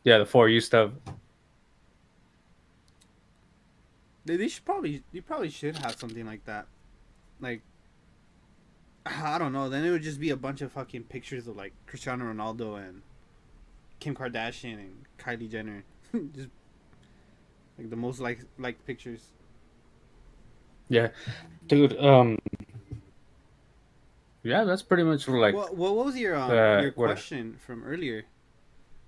[0.04, 0.90] Yeah, the for you stuff.
[4.24, 6.66] They, they should probably you probably should have something like that.
[7.40, 7.62] Like
[9.06, 11.72] I don't know, then it would just be a bunch of fucking pictures of like
[11.86, 13.02] Cristiano Ronaldo and
[14.00, 15.84] Kim Kardashian and Kylie Jenner.
[16.34, 16.48] just
[17.78, 19.20] like the most like like pictures.
[20.88, 21.08] Yeah,
[21.66, 21.98] dude.
[21.98, 22.38] Um,
[24.42, 25.54] yeah, that's pretty much like.
[25.54, 28.24] what, what was your um, uh, your what- question from earlier?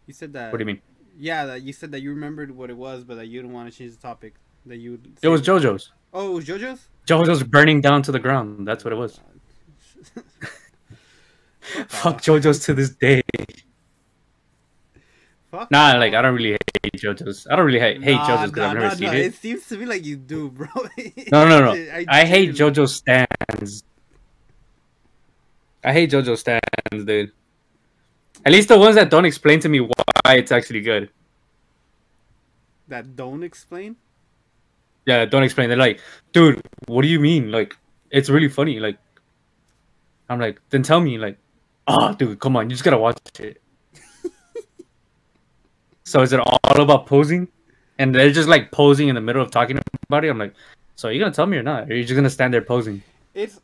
[0.07, 0.81] You said that What do you mean?
[1.19, 3.71] Yeah, that you said that you remembered what it was, but that you didn't want
[3.71, 4.35] to change the topic.
[4.67, 5.93] That you would It was JoJo's.
[6.13, 6.89] Oh, it was JoJo's?
[7.07, 8.67] JoJo's burning down to the ground.
[8.67, 9.21] That's what it was.
[11.89, 13.23] Fuck JoJo's to this day.
[15.51, 17.47] Fuck Nah, like I don't really hate JoJo's.
[17.51, 19.15] I don't really hate, hate Nah, JoJo's because nah, I've never nah, seen nah.
[19.15, 19.27] it.
[19.27, 20.69] It seems to me like you do, bro.
[21.33, 21.73] No, no, no.
[22.09, 23.85] I hate genuinely- JoJo stands.
[25.83, 27.33] I hate JoJo stands, dude.
[28.45, 31.11] At least the ones that don't explain to me why it's actually good.
[32.89, 33.97] That don't explain.
[35.07, 35.69] Yeah, don't explain.
[35.69, 36.01] They're like,
[36.33, 37.51] dude, what do you mean?
[37.51, 37.77] Like,
[38.11, 38.79] it's really funny.
[38.81, 38.99] Like,
[40.29, 41.17] I'm like, then tell me.
[41.19, 41.39] Like,
[41.87, 43.61] ah, oh, dude, come on, you just gotta watch it.
[46.09, 47.49] So is it all about posing?
[47.99, 49.79] And they're just like posing in the middle of talking
[50.09, 50.29] about it.
[50.29, 50.55] I'm like,
[50.97, 51.85] so are you gonna tell me or not?
[51.85, 53.03] Or are you just gonna stand there posing?
[53.35, 53.61] It's,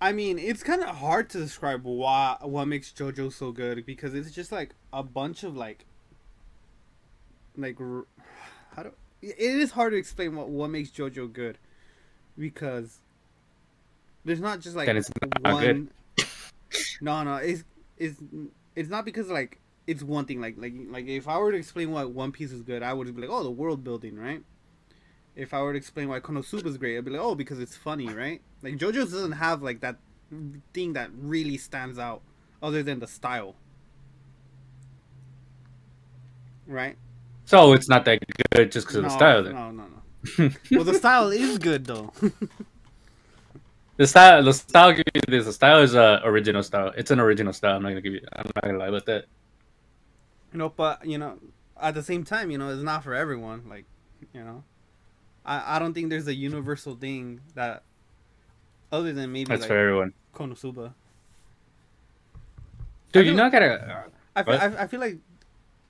[0.00, 4.14] I mean, it's kind of hard to describe why what makes JoJo so good because
[4.14, 5.84] it's just like a bunch of like,
[7.56, 8.92] like, how do
[9.22, 11.58] it is hard to explain what what makes JoJo good
[12.38, 13.00] because
[14.24, 14.88] there's not just like
[15.42, 15.90] one.
[17.00, 17.64] no, no, it's
[17.98, 18.16] it's
[18.74, 20.40] it's not because like it's one thing.
[20.40, 23.14] Like like like if I were to explain why One Piece is good, I would
[23.14, 24.42] be like, oh, the world building, right?
[25.36, 27.76] If I were to explain why Konosuba is great, I'd be like, oh, because it's
[27.76, 28.40] funny, right?
[28.62, 29.96] Like JoJo's doesn't have like that
[30.74, 32.22] thing that really stands out
[32.62, 33.54] other than the style,
[36.66, 36.96] right?
[37.46, 38.20] So it's not that
[38.54, 39.42] good just because no, of the style.
[39.42, 39.54] Then.
[39.54, 40.50] No, no, no.
[40.70, 42.12] well, the style is good though.
[43.96, 44.94] the style, the style,
[45.26, 46.92] this the style is a original style.
[46.96, 47.76] It's an original style.
[47.76, 48.20] I'm not gonna give you.
[48.32, 49.24] I'm not gonna lie about that.
[50.52, 51.38] You know, but you know,
[51.80, 53.64] at the same time, you know, it's not for everyone.
[53.68, 53.84] Like,
[54.34, 54.64] you know,
[55.44, 57.82] I I don't think there's a universal thing that,
[58.92, 60.12] other than maybe that's like for everyone.
[60.34, 60.94] Konosuba.
[63.12, 64.06] Dude, you not gotta.
[64.36, 65.18] I feel, I, I feel like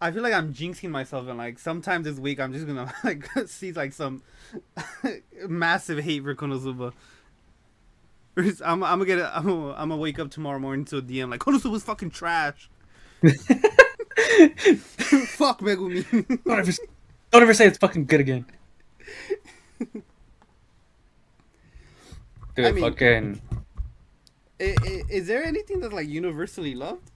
[0.00, 3.28] I feel like I'm jinxing myself, and like sometimes this week I'm just gonna like
[3.46, 4.22] see like some
[5.48, 6.92] massive hate for Konosuba.
[8.64, 11.02] I'm, I'm gonna get a, I'm gonna, I'm gonna wake up tomorrow morning to a
[11.02, 12.70] DM like Konosuba's fucking trash.
[15.28, 16.04] Fuck Megumin.
[16.44, 16.72] don't, ever,
[17.30, 18.46] don't ever say it's fucking good again.
[22.56, 23.40] Dude, I mean, fucking.
[24.58, 24.76] Is,
[25.08, 27.10] is there anything that's like universally loved?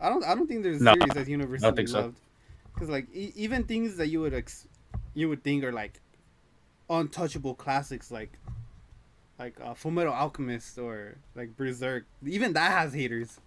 [0.00, 0.24] I don't.
[0.24, 2.20] I don't think there's a no, series that's universally loved.
[2.74, 2.92] Because so.
[2.92, 4.68] like e- even things that you would ex-
[5.14, 6.00] you would think are like
[6.88, 8.38] untouchable classics, like
[9.38, 13.40] like uh, Fullmetal Alchemist or like Berserk, even that has haters.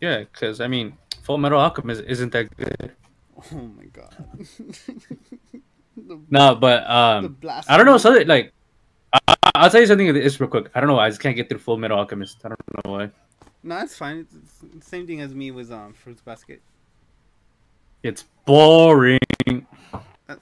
[0.00, 2.92] Yeah, because I mean, Fullmetal Alchemist isn't that good.
[3.36, 4.14] Oh my god.
[5.96, 7.36] the, no, but um,
[7.68, 7.98] I don't know.
[7.98, 8.52] So like,
[9.12, 10.12] I, will tell you something.
[10.12, 10.70] This real quick.
[10.74, 10.96] I don't know.
[10.96, 11.06] Why.
[11.06, 12.38] I just can't get through Full Metal Alchemist.
[12.44, 13.10] I don't know why.
[13.62, 14.26] No, it's fine.
[14.32, 16.60] It's the same thing as me with um Fruits Basket.
[18.02, 19.20] It's boring.
[19.48, 19.98] Uh,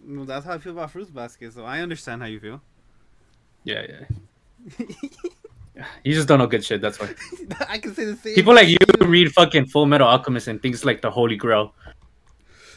[0.06, 2.62] well, that's how I feel about Fruits Basket, so I understand how you feel.
[3.64, 4.86] Yeah, yeah.
[6.04, 6.80] you just don't know good shit.
[6.80, 7.14] That's why.
[7.68, 8.34] I can say the same.
[8.34, 11.74] People like you read fucking Full Metal Alchemist and things like the Holy Grail.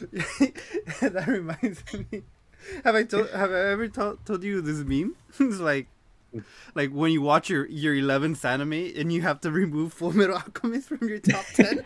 [0.00, 2.22] that reminds me.
[2.84, 3.30] Have I told?
[3.30, 5.16] Have I ever told told you this meme?
[5.38, 5.88] it's like
[6.74, 10.36] like when you watch your your 11th anime and you have to remove Full Metal
[10.36, 11.84] Alchemist from your top 10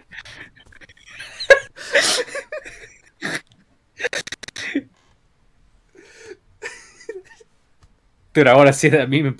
[8.33, 9.37] dude i want to see that meme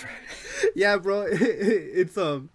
[0.75, 2.51] yeah bro it's um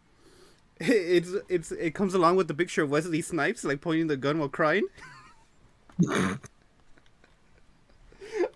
[0.80, 4.39] it's it's it comes along with the picture of wesley snipes like pointing the gun
[4.39, 4.86] while crying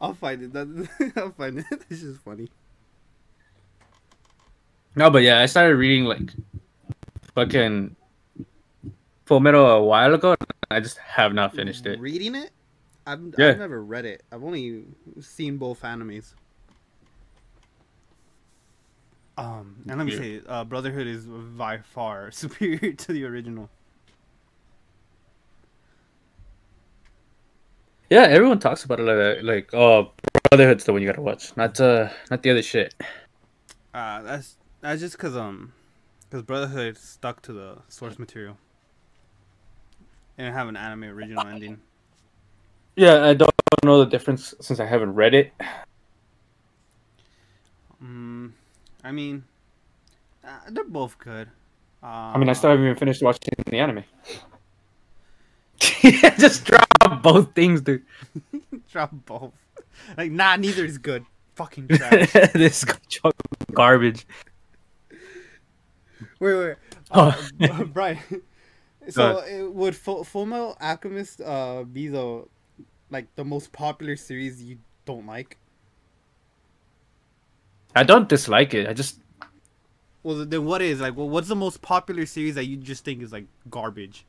[0.02, 2.50] i'll find it that, i'll find it it's just funny
[4.98, 6.34] no, but yeah, I started reading like
[7.36, 7.95] fucking
[9.28, 10.36] Fullmetal a while ago.
[10.72, 12.00] I just have not finished it.
[12.00, 12.50] Reading it?
[13.06, 13.50] I've, yeah.
[13.50, 14.24] I've never read it.
[14.32, 14.86] I've only
[15.22, 16.34] seen both animes.
[19.38, 20.19] Um, and let me yeah.
[20.19, 23.69] say, uh, Brotherhood is by far superior to the original.
[28.09, 30.11] Yeah, everyone talks about it like, like oh,
[30.49, 32.95] Brotherhood's the one you gotta watch, not uh, not the other shit.
[33.93, 35.73] Uh, that's that's just cause um,
[36.31, 38.57] cause Brotherhood stuck to the source material.
[40.39, 41.79] And have an anime original ending.
[42.95, 43.51] Yeah, I don't
[43.83, 45.51] know the difference since I haven't read it.
[47.99, 48.53] Um,
[49.08, 49.45] I mean,
[50.43, 51.47] uh, they're both good.
[52.03, 54.03] Uh, I mean, I still haven't even finished watching the anime.
[56.38, 58.03] just drop both things, dude.
[58.91, 59.53] drop both.
[60.18, 61.26] Like, nah, neither is good.
[61.55, 62.34] Fucking trash.
[62.51, 62.84] this
[63.72, 64.28] garbage.
[66.41, 66.76] Wait, wait.
[67.10, 67.32] Uh,
[67.62, 67.86] oh.
[67.86, 68.20] Brian.
[69.08, 72.43] So uh, would Full, Fullmetal Alchemist uh, be the
[73.10, 75.58] like the most popular series you don't like?
[77.98, 78.88] I don't dislike it.
[78.88, 79.20] I just.
[80.24, 81.18] Well, then what is like?
[81.18, 84.26] Well, what's the most popular series that you just think is like garbage?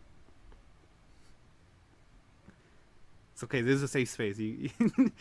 [3.35, 3.61] It's okay.
[3.61, 4.39] This is a safe space.
[4.39, 4.71] You...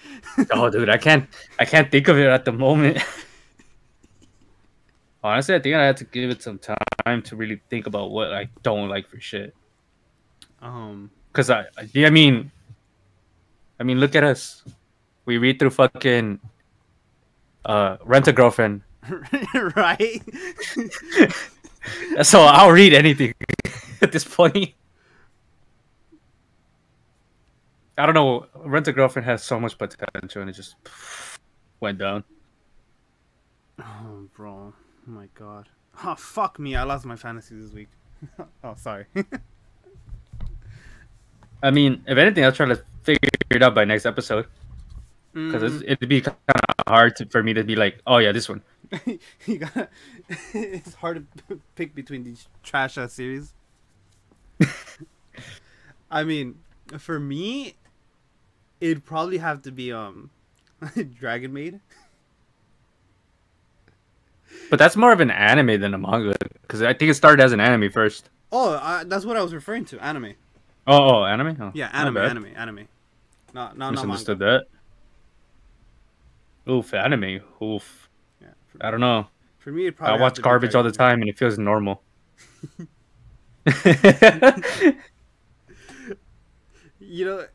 [0.52, 1.28] oh, dude, I can't.
[1.60, 3.04] I can't think of it at the moment.
[5.24, 8.34] Honestly, I think I had to give it some time to really think about what
[8.34, 9.54] I don't like for shit.
[10.62, 12.52] Um, Because I, yeah, I mean,
[13.80, 14.64] I mean, look at us.
[15.26, 16.40] We read through fucking
[17.68, 18.82] uh, Rent a Girlfriend.
[19.76, 20.22] right?
[22.24, 23.34] so I'll read anything
[24.02, 24.74] at this point.
[27.98, 28.48] I don't know.
[28.56, 30.76] Rent a Girlfriend has so much potential, and it just
[31.80, 32.24] went down.
[33.80, 34.74] Oh, bro.
[34.74, 35.70] Oh my god.
[36.04, 36.76] Oh, fuck me.
[36.76, 37.90] I lost my fantasy this week.
[38.64, 39.06] oh, sorry.
[41.62, 44.46] I mean, if anything, I'll try to figure it out by next episode
[45.38, 48.32] because Mm, it'd be kind of hard to, for me to be like, oh yeah,
[48.32, 48.64] this one.
[49.46, 49.88] you gotta,
[50.54, 53.54] it's hard to pick between these trash ass series.
[56.12, 56.60] I mean,
[56.98, 57.76] for me,
[58.82, 60.32] it'd probably have to be um,
[61.20, 61.82] Dragon Maid.
[64.70, 67.52] But that's more of an anime than a manga because I think it started as
[67.52, 68.30] an anime first.
[68.52, 70.00] Oh, uh, that's what I was referring to.
[70.04, 70.34] Anime.
[70.88, 71.58] Oh, oh anime.
[71.62, 72.88] Oh, Yeah, anime, anime, anime.
[73.54, 74.08] Not, not, not manga.
[74.08, 74.68] Misunderstood that.
[76.70, 77.42] Oof, anime.
[77.62, 78.10] Oof.
[78.42, 78.48] Yeah.
[78.82, 79.28] I don't know.
[79.60, 80.12] For me, it I probably.
[80.14, 82.02] have watch garbage all the time and it feels normal.
[87.00, 87.46] You know,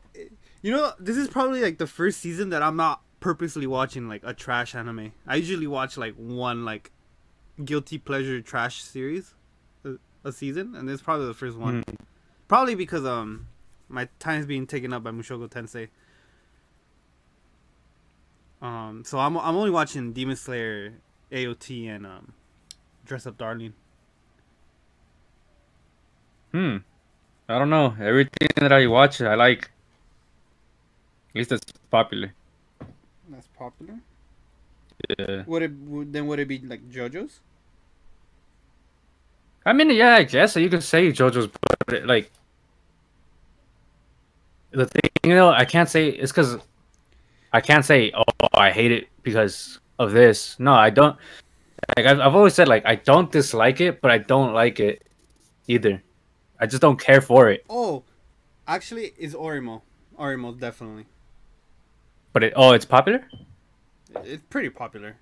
[0.61, 4.21] you know, this is probably like the first season that I'm not purposely watching like
[4.25, 5.11] a trash anime.
[5.27, 6.91] I usually watch like one like
[7.63, 9.35] guilty pleasure trash series
[9.85, 9.93] a,
[10.23, 11.83] a season, and this is probably the first one.
[12.47, 13.47] Probably because um
[13.89, 15.89] my time's being taken up by Mushoku Tensei.
[18.63, 20.93] Um, so I'm I'm only watching Demon Slayer,
[21.31, 22.33] AOT, and um,
[23.05, 23.73] Dress Up Darling.
[26.53, 26.77] Hmm.
[27.49, 27.93] I don't know.
[27.99, 29.69] Everything that I watch, I like.
[31.29, 32.33] At least it's popular.
[33.27, 33.95] That's popular.
[35.09, 35.43] Yeah.
[35.45, 37.41] Would it would, then would it be like JoJo's?
[39.65, 42.31] I mean, yeah, I guess you could say JoJo's, but it, like
[44.71, 46.57] the thing, you know, I can't say it's because
[47.53, 48.23] I can't say, oh,
[48.53, 50.59] I hate it because of this.
[50.59, 51.17] No, I don't.
[51.95, 55.03] Like I've, I've always said, like I don't dislike it, but I don't like it
[55.67, 56.01] either.
[56.59, 57.63] I just don't care for it.
[57.69, 58.03] Oh,
[58.67, 59.81] actually, it's Oreimo.
[60.19, 61.05] Oreimo definitely.
[62.31, 63.27] But it, oh, it's popular.
[64.23, 65.17] It's pretty popular.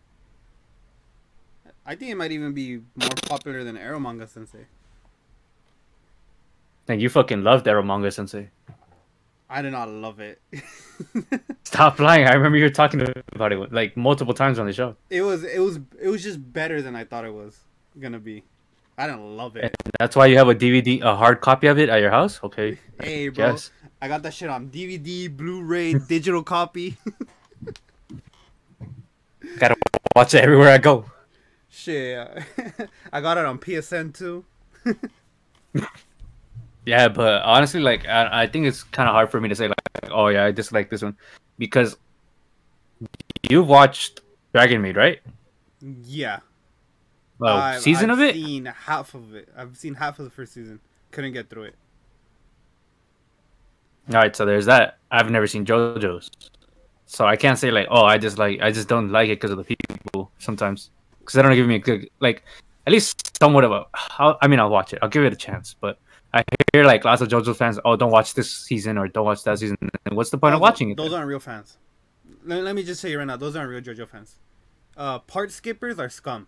[1.86, 4.66] I think it might even be more popular than Eromanga Sensei.
[6.88, 8.50] And you fucking loved Eromanga Sensei.
[9.54, 10.42] I do not love it.
[11.66, 12.26] Stop lying.
[12.26, 14.96] I remember you were talking about it like multiple times on the show.
[15.10, 17.60] it was it was it was just better than I thought it was
[18.00, 18.46] gonna be.
[18.98, 19.76] I didn't love it.
[20.00, 22.40] That's why you have a DVD, a hard copy of it at your house.
[22.44, 23.72] Okay, Hey, bro, guess.
[24.02, 26.98] I got that shit on DVD, Blu-ray, digital copy.
[29.60, 29.76] Gotta
[30.16, 31.06] watch it everywhere I go.
[31.70, 32.18] shit,
[33.12, 34.46] I got it on PSN too.
[36.86, 39.68] Yeah, but honestly, like I, I think it's kind of hard for me to say
[39.68, 39.78] like,
[40.10, 41.16] oh yeah, I dislike this one
[41.60, 41.98] because
[43.50, 44.22] you've watched
[44.54, 45.20] Dragon Maid, right?
[46.06, 46.40] Yeah.
[47.40, 48.36] Well, I've- season I've of it.
[48.36, 49.50] Seen half of it.
[49.56, 50.80] I've seen half of the first season.
[51.12, 51.76] Couldn't get through it.
[54.10, 54.98] All right, so there's that.
[55.12, 56.30] I've never seen JoJo's,
[57.06, 59.52] so I can't say like, oh, I just like, I just don't like it because
[59.52, 62.44] of the people sometimes because they don't give me a good like,
[62.88, 63.86] at least somewhat of a.
[64.18, 65.00] I'll, I mean, I'll watch it.
[65.02, 66.00] I'll give it a chance, but
[66.34, 69.44] I hear like lots of JoJo fans, oh, don't watch this season or don't watch
[69.44, 69.78] that season.
[70.06, 70.98] And what's the point of watching it?
[70.98, 71.20] Those then?
[71.20, 71.78] aren't real fans.
[72.46, 74.38] Let, let me just say right now, those aren't real JoJo fans.
[74.96, 76.48] Uh, part skippers are scum.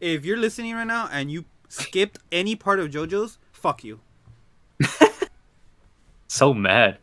[0.00, 4.00] If you're listening right now and you skipped any part of JoJo's, fuck you,
[6.28, 6.98] So mad.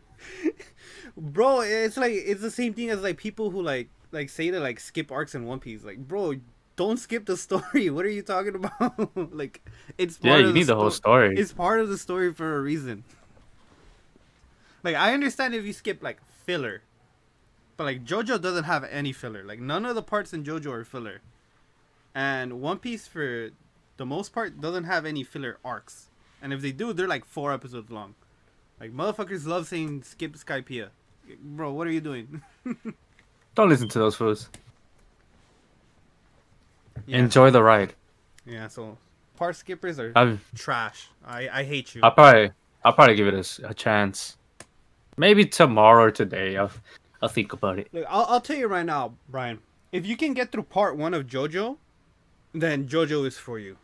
[1.15, 1.61] bro.
[1.61, 4.79] It's like it's the same thing as like people who like like say to like
[4.79, 5.83] skip arcs in One Piece.
[5.83, 6.35] Like, bro,
[6.75, 7.89] don't skip the story.
[7.95, 9.11] What are you talking about?
[9.35, 9.61] like,
[9.97, 11.35] it's Yeah, part you of need the whole sto- story.
[11.37, 13.03] It's part of the story for a reason.
[14.83, 16.81] Like I understand if you skip like filler,
[17.77, 19.43] but like JoJo doesn't have any filler.
[19.43, 21.21] Like none of the parts in JoJo are filler,
[22.15, 23.51] and One Piece for
[23.97, 26.09] the most part doesn't have any filler arcs.
[26.41, 28.15] And if they do, they're like four episodes long.
[28.79, 30.89] Like motherfuckers love saying skip Skypiea.
[31.39, 32.41] Bro, what are you doing?
[33.55, 34.49] Don't listen to those fools.
[37.07, 37.17] Yeah.
[37.17, 37.93] Enjoy the ride.
[38.45, 38.97] Yeah, so
[39.35, 41.07] part skippers are I've, trash.
[41.25, 42.01] I I hate you.
[42.03, 42.51] I'll probably,
[42.83, 44.37] I'll probably give it a, a chance.
[45.17, 46.57] Maybe tomorrow or today.
[46.57, 46.71] I'll,
[47.21, 47.87] I'll think about it.
[47.91, 49.59] Look, I'll, I'll tell you right now, Brian.
[49.91, 51.77] If you can get through part one of JoJo,
[52.53, 53.77] then JoJo is for you.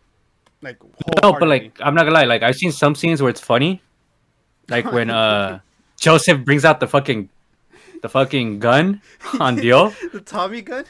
[0.62, 0.78] Like
[1.22, 2.24] No, but like, I'm not gonna lie.
[2.24, 3.82] Like, I've seen some scenes where it's funny,
[4.70, 5.60] like when uh
[6.00, 7.30] Joseph brings out the fucking,
[8.02, 9.02] the fucking gun
[9.40, 9.90] on Dio.
[10.14, 10.86] the Tommy gun.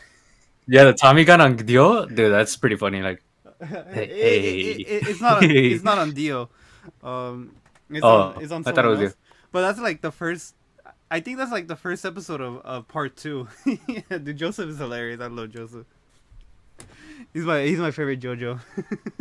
[0.68, 2.06] Yeah, the Tommy gun on Dio.
[2.06, 3.02] Dude, that's pretty funny.
[3.02, 3.24] Like,
[3.62, 5.44] It- it- it- it's not.
[5.44, 6.50] On, it's not on Dio.
[7.04, 7.52] Um,
[7.90, 8.44] it's Oh, on.
[8.44, 9.16] It's on I thought it was else.
[9.52, 10.56] but that's like the first.
[11.10, 13.48] I think that's like the first episode of, of part two.
[13.66, 15.22] yeah, dude, Joseph is hilarious.
[15.22, 15.86] I love Joseph.
[17.34, 18.60] He's my he's my favorite JoJo.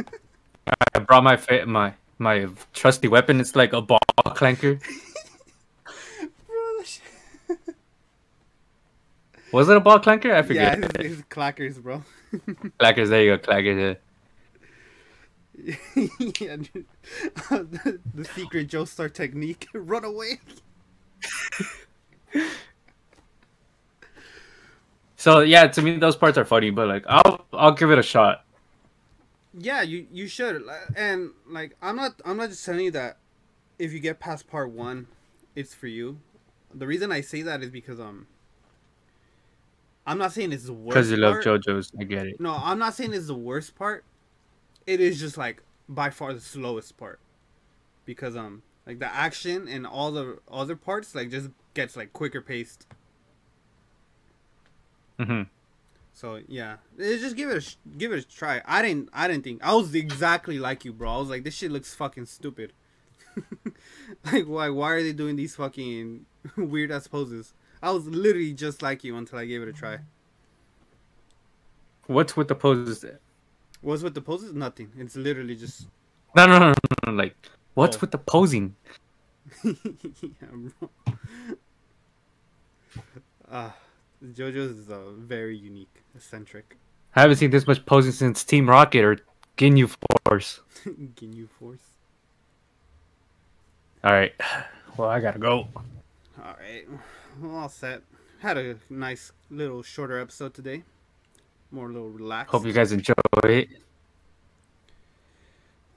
[0.94, 3.38] I brought my fa- my my trusty weapon.
[3.40, 4.01] It's like a ball
[4.34, 4.80] clanker.
[6.47, 7.03] Bro, that shit-
[9.53, 10.32] Was it a ball clanker?
[10.32, 10.97] I yeah, forget.
[11.01, 12.03] his, his clackers, bro.
[12.78, 13.09] Clackers.
[13.09, 13.38] There you go.
[13.38, 13.76] Clackers.
[13.78, 13.94] Yeah.
[16.40, 16.57] yeah,
[17.51, 19.68] the, the secret Joestar technique.
[19.72, 20.40] Run away.
[25.26, 28.03] So yeah, to me those parts are funny, but like I'll I'll give it a
[28.03, 28.44] shot.
[29.59, 30.62] Yeah, you you should.
[30.94, 33.16] And like I'm not I'm not just telling you that
[33.78, 35.07] if you get past part 1,
[35.57, 36.18] it's for you.
[36.72, 38.28] The reason I say that is because um
[40.07, 40.94] I'm not saying it's the worst part.
[40.94, 41.62] Because you love part.
[41.62, 42.40] JoJo's, I get it.
[42.40, 44.04] No, I'm not saying it's the worst part.
[44.86, 47.18] It is just like by far the slowest part.
[48.04, 52.40] Because um like the action and all the other parts like just gets like quicker
[52.40, 52.86] paced.
[55.18, 55.42] Mm-hmm.
[56.12, 58.62] So yeah, just give it a sh- give it a try.
[58.64, 61.11] I didn't I didn't think I was exactly like you, bro.
[61.11, 62.72] I was like, this shit looks fucking stupid.
[64.32, 66.26] like why why are they doing these fucking
[66.57, 67.54] weird ass poses?
[67.82, 69.98] I was literally just like you until I gave it a try.
[72.06, 73.04] What's with the poses?
[73.80, 74.52] What's with the poses?
[74.54, 74.90] Nothing.
[74.98, 75.86] It's literally just
[76.34, 76.74] No, no, no, no,
[77.06, 77.12] no.
[77.12, 77.36] Like,
[77.74, 78.00] what's Oh.
[78.00, 78.74] with the posing?
[79.64, 79.72] yeah,
[80.50, 80.90] bro.
[83.50, 83.70] Uh,
[84.24, 86.76] JoJo's is uh, very unique, eccentric.
[87.14, 89.18] I haven't seen this much posing since Team Rocket or
[89.56, 89.94] Ginyu
[90.26, 90.60] Force.
[90.84, 91.78] Ginyu Force.
[94.04, 94.32] All right.
[94.96, 95.68] Well, I gotta go.
[96.42, 96.86] All right,
[97.45, 98.03] all set.
[98.41, 100.82] Had a nice little shorter episode today.
[101.70, 102.53] More a little relaxed.
[102.53, 103.14] Hope you guys enjoy
[103.45, 103.68] it.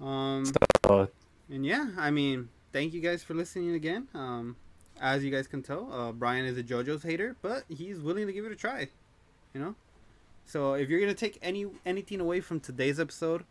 [0.02, 0.46] Um,
[0.84, 1.06] Uh,
[1.50, 4.08] and yeah, I mean, thank you guys for listening again.
[4.14, 4.56] Um,
[5.00, 8.34] as you guys can tell, uh, Brian is a JoJo's hater, but he's willing to
[8.34, 8.90] give it a try.
[9.54, 9.76] You know,
[10.46, 13.44] so if you're gonna take any anything away from today's episode,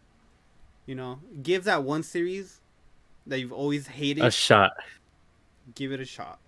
[0.86, 2.60] you know, give that one series
[3.26, 4.24] that you've always hated.
[4.24, 4.72] a shot.
[5.74, 6.38] give it a shot.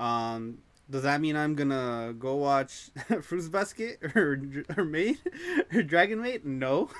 [0.00, 0.58] Um,
[0.90, 2.90] does that mean I'm gonna go watch
[3.22, 4.40] Fruits Basket or
[4.76, 5.18] or Maid
[5.74, 6.44] or Dragon Maid?
[6.44, 6.90] No.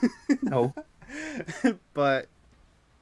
[0.42, 0.74] No.
[1.94, 2.28] but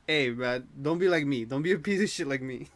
[0.07, 1.45] hey, man, don't be like me.
[1.45, 2.69] Don't be a piece of shit like me.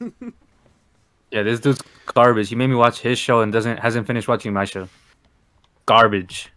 [1.31, 2.51] Yeah, this dude's garbage.
[2.51, 4.89] He made me watch his show and doesn't hasn't finished watching my show.
[5.87, 6.53] Garbage.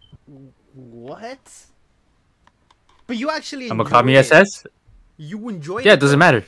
[0.74, 1.38] what?
[3.06, 4.30] But you actually I'm a enjoyed Komi it.
[4.30, 4.66] SS.
[5.16, 5.78] You enjoy.
[5.78, 5.94] Yeah, it.
[5.94, 6.44] it doesn't matter.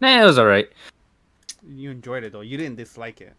[0.00, 0.70] Nah, it was alright.
[1.72, 2.40] You enjoyed it though.
[2.40, 3.34] You didn't dislike it.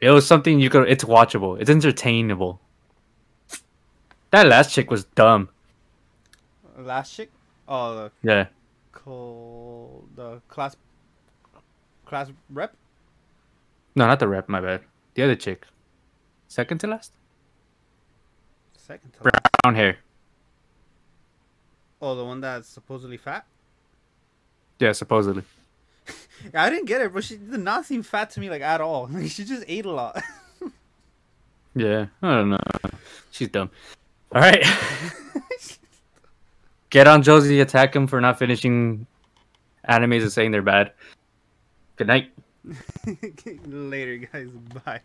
[0.00, 0.88] It was something you could.
[0.88, 1.60] It's watchable.
[1.60, 2.60] It's entertainable.
[4.30, 5.48] That last chick was dumb.
[6.78, 7.30] Last chick.
[7.68, 8.46] Oh, the Yeah.
[8.92, 10.76] col- the class
[12.06, 12.74] class rep.
[13.94, 14.48] No, not the rep.
[14.48, 14.82] My bad.
[15.14, 15.66] The other chick.
[16.48, 17.12] Second to last.
[18.76, 19.62] Second to Brown last.
[19.62, 19.98] Brown hair.
[22.02, 23.44] Oh, the one that's supposedly fat.
[24.78, 25.44] Yeah, supposedly.
[26.06, 26.14] Yeah,
[26.64, 29.06] I didn't get it, but she did not seem fat to me like at all.
[29.12, 30.22] Like she just ate a lot.
[31.72, 32.58] Yeah, I don't know.
[33.30, 33.70] She's dumb.
[34.34, 34.64] All right.
[36.90, 37.60] Get on Josie.
[37.60, 39.06] Attack him for not finishing
[39.88, 40.90] animes and saying they're bad.
[41.94, 42.32] Good night.
[43.66, 44.48] Later, guys.
[44.84, 45.00] Bye.